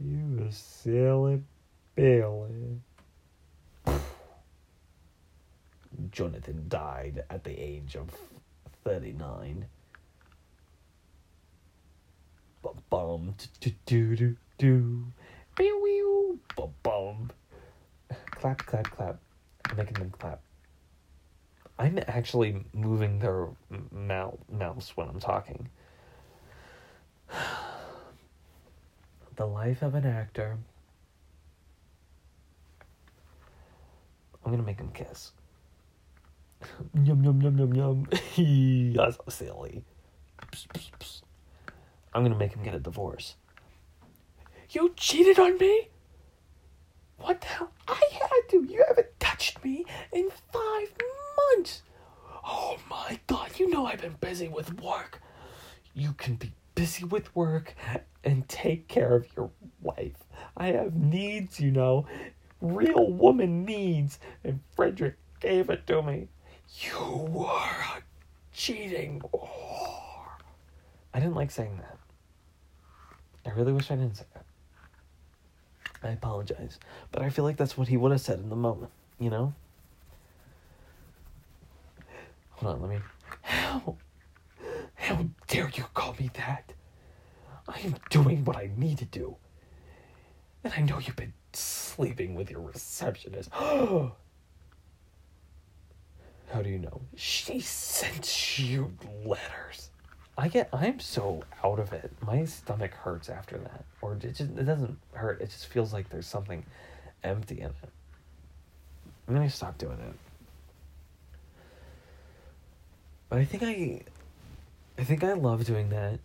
You 0.00 0.44
a 0.48 0.50
silly 0.50 1.42
Billy. 1.94 2.80
Jonathan 6.10 6.64
died 6.66 7.22
at 7.30 7.44
the 7.44 7.56
age 7.56 7.94
of 7.94 8.10
39. 8.82 9.66
Bum 12.90 13.34
do 13.38 13.46
do 13.60 13.76
do 13.86 14.16
do. 14.16 14.36
Bum. 16.82 17.30
Clap, 18.30 18.58
clap, 18.64 18.90
clap. 18.90 19.18
I'm 19.68 19.76
making 19.76 19.94
them 19.94 20.10
clap. 20.10 20.40
I'm 21.78 21.98
actually 22.06 22.64
moving 22.72 23.18
their 23.18 23.48
mouth 23.92 24.38
mouse 24.50 24.92
when 24.94 25.08
I'm 25.08 25.20
talking. 25.20 25.68
the 29.36 29.46
life 29.46 29.82
of 29.82 29.94
an 29.94 30.06
actor. 30.06 30.56
I'm 34.44 34.52
gonna 34.52 34.62
make 34.62 34.78
him 34.78 34.92
kiss. 34.94 35.32
yum 36.94 37.24
yum 37.24 37.42
yum 37.42 37.58
yum 37.58 37.74
yum. 37.74 38.06
That's 38.94 39.16
so 39.16 39.24
silly. 39.28 39.82
Psst, 40.52 40.68
psst, 40.68 40.90
psst. 41.00 41.22
I'm 42.14 42.22
gonna 42.22 42.38
make 42.38 42.54
him 42.54 42.62
get 42.62 42.74
a 42.74 42.78
divorce. 42.78 43.34
You 44.76 44.92
cheated 44.94 45.38
on 45.38 45.56
me? 45.56 45.88
What 47.16 47.40
the 47.40 47.46
hell? 47.46 47.72
I 47.88 48.02
had 48.12 48.50
to. 48.50 48.62
You 48.62 48.84
haven't 48.86 49.18
touched 49.18 49.64
me 49.64 49.86
in 50.12 50.28
five 50.52 50.92
months. 51.38 51.80
Oh 52.44 52.76
my 52.90 53.18
god, 53.26 53.58
you 53.58 53.70
know 53.70 53.86
I've 53.86 54.02
been 54.02 54.16
busy 54.20 54.48
with 54.48 54.78
work. 54.82 55.22
You 55.94 56.12
can 56.12 56.34
be 56.34 56.52
busy 56.74 57.04
with 57.04 57.34
work 57.34 57.74
and 58.22 58.46
take 58.50 58.86
care 58.86 59.14
of 59.14 59.26
your 59.34 59.50
wife. 59.80 60.22
I 60.58 60.66
have 60.72 60.94
needs, 60.94 61.58
you 61.58 61.70
know. 61.70 62.04
Real 62.60 63.10
woman 63.10 63.64
needs. 63.64 64.18
And 64.44 64.60
Frederick 64.74 65.16
gave 65.40 65.70
it 65.70 65.86
to 65.86 66.02
me. 66.02 66.28
You 66.82 67.46
are 67.48 67.96
a 67.96 68.02
cheating 68.52 69.22
whore. 69.32 70.36
I 71.14 71.20
didn't 71.20 71.34
like 71.34 71.50
saying 71.50 71.78
that. 71.78 71.96
I 73.46 73.54
really 73.56 73.72
wish 73.72 73.90
I 73.90 73.96
didn't 73.96 74.18
say 74.18 74.26
that. 74.34 74.35
I 76.06 76.12
apologize. 76.12 76.78
But 77.12 77.22
I 77.22 77.30
feel 77.30 77.44
like 77.44 77.56
that's 77.56 77.76
what 77.76 77.88
he 77.88 77.96
would 77.96 78.12
have 78.12 78.20
said 78.20 78.38
in 78.38 78.48
the 78.48 78.56
moment, 78.56 78.92
you 79.18 79.30
know? 79.30 79.54
Hold 82.50 82.74
on, 82.74 82.82
let 82.82 82.90
me. 82.90 82.98
How? 83.42 83.96
How 84.94 85.26
dare 85.46 85.70
you 85.74 85.84
call 85.94 86.14
me 86.18 86.30
that? 86.34 86.72
I 87.68 87.80
am 87.80 87.96
doing 88.10 88.44
what 88.44 88.56
I 88.56 88.70
need 88.76 88.98
to 88.98 89.04
do. 89.04 89.36
And 90.64 90.72
I 90.76 90.80
know 90.80 90.98
you've 90.98 91.16
been 91.16 91.34
sleeping 91.52 92.34
with 92.34 92.50
your 92.50 92.60
receptionist. 92.60 93.50
How 93.52 94.12
do 96.62 96.68
you 96.68 96.78
know? 96.78 97.02
She 97.16 97.60
sent 97.60 98.58
you 98.58 98.96
letters. 99.24 99.90
I 100.38 100.48
get 100.48 100.68
I'm 100.72 101.00
so 101.00 101.42
out 101.64 101.78
of 101.78 101.92
it. 101.92 102.12
My 102.20 102.44
stomach 102.44 102.92
hurts 102.92 103.28
after 103.30 103.56
that. 103.58 103.84
Or 104.02 104.14
it 104.14 104.20
just 104.20 104.40
it 104.40 104.66
doesn't 104.66 104.98
hurt. 105.12 105.40
It 105.40 105.50
just 105.50 105.66
feels 105.66 105.92
like 105.92 106.10
there's 106.10 106.26
something 106.26 106.64
empty 107.24 107.60
in 107.60 107.68
it. 107.68 107.90
I'm 109.26 109.34
gonna 109.34 109.48
stop 109.48 109.78
doing 109.78 109.98
it. 109.98 110.14
But 113.30 113.38
I 113.38 113.44
think 113.44 113.62
I 113.62 114.02
I 114.98 115.04
think 115.04 115.24
I 115.24 115.32
love 115.32 115.64
doing 115.64 115.88
that. 115.90 116.18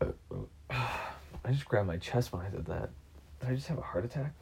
I 0.70 1.52
just 1.52 1.64
grabbed 1.64 1.86
my 1.86 1.96
chest 1.96 2.32
when 2.32 2.44
I 2.44 2.50
did 2.50 2.66
that. 2.66 2.90
Did 3.40 3.50
I 3.50 3.54
just 3.54 3.68
have 3.68 3.78
a 3.78 3.82
heart 3.82 4.04
attack? 4.04 4.32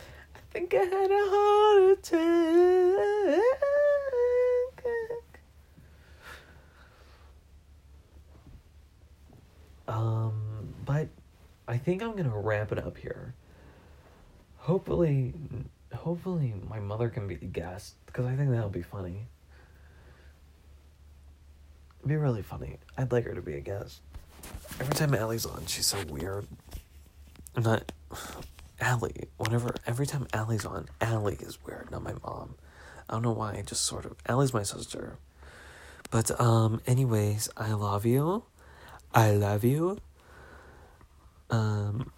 I 0.00 0.40
think 0.50 0.74
I 0.74 0.78
had 0.78 1.10
a 1.10 1.24
heart 1.28 1.98
attack. 1.98 3.40
Um, 9.90 10.72
but 10.84 11.08
I 11.66 11.76
think 11.90 12.04
I'm 12.04 12.14
gonna 12.14 12.38
wrap 12.38 12.70
it 12.70 12.78
up 12.78 12.96
here. 12.98 13.34
Hopefully, 14.58 15.34
hopefully 15.92 16.54
my 16.68 16.78
mother 16.78 17.08
can 17.08 17.26
be 17.26 17.34
the 17.34 17.46
guest 17.46 17.96
because 18.06 18.26
I 18.26 18.36
think 18.36 18.52
that'll 18.52 18.68
be 18.68 18.80
funny. 18.80 19.26
It'd 21.98 22.08
be 22.08 22.14
really 22.14 22.42
funny. 22.42 22.78
I'd 22.96 23.10
like 23.10 23.24
her 23.24 23.34
to 23.34 23.42
be 23.42 23.54
a 23.54 23.60
guest. 23.60 24.02
Every 24.78 24.94
time 24.94 25.16
Allie's 25.16 25.44
on, 25.44 25.66
she's 25.66 25.86
so 25.86 25.98
weird. 26.08 26.46
I'm 27.56 27.64
not 27.64 27.90
Allie. 28.80 29.26
Whenever 29.38 29.74
every 29.84 30.06
time 30.06 30.28
Allie's 30.32 30.64
on, 30.64 30.86
Allie 31.00 31.38
is 31.40 31.58
weird, 31.66 31.90
not 31.90 32.04
my 32.04 32.14
mom. 32.22 32.54
I 33.08 33.14
don't 33.14 33.22
know 33.22 33.32
why. 33.32 33.54
I 33.54 33.62
just 33.62 33.84
sort 33.84 34.04
of 34.04 34.14
Allie's 34.28 34.54
my 34.54 34.62
sister. 34.62 35.16
But 36.12 36.40
um, 36.40 36.82
anyways, 36.86 37.48
I 37.56 37.72
love 37.72 38.06
you. 38.06 38.44
I 39.12 39.32
love 39.32 39.64
you. 39.64 39.98
Um, 41.50 42.12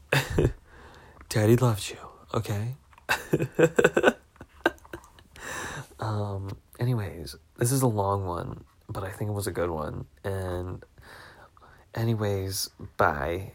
Daddy 1.29 1.57
loves 1.57 1.91
you. 1.91 1.97
Okay. 2.35 2.77
um. 6.01 6.57
Anyways, 6.81 7.37
this 7.59 7.71
is 7.71 7.83
a 7.83 7.87
long 7.87 8.27
one, 8.27 8.65
but 8.89 9.05
I 9.05 9.11
think 9.11 9.31
it 9.31 9.35
was 9.35 9.47
a 9.47 9.53
good 9.53 9.71
one. 9.71 10.07
And, 10.25 10.83
anyways, 11.95 12.71
bye. 12.97 13.53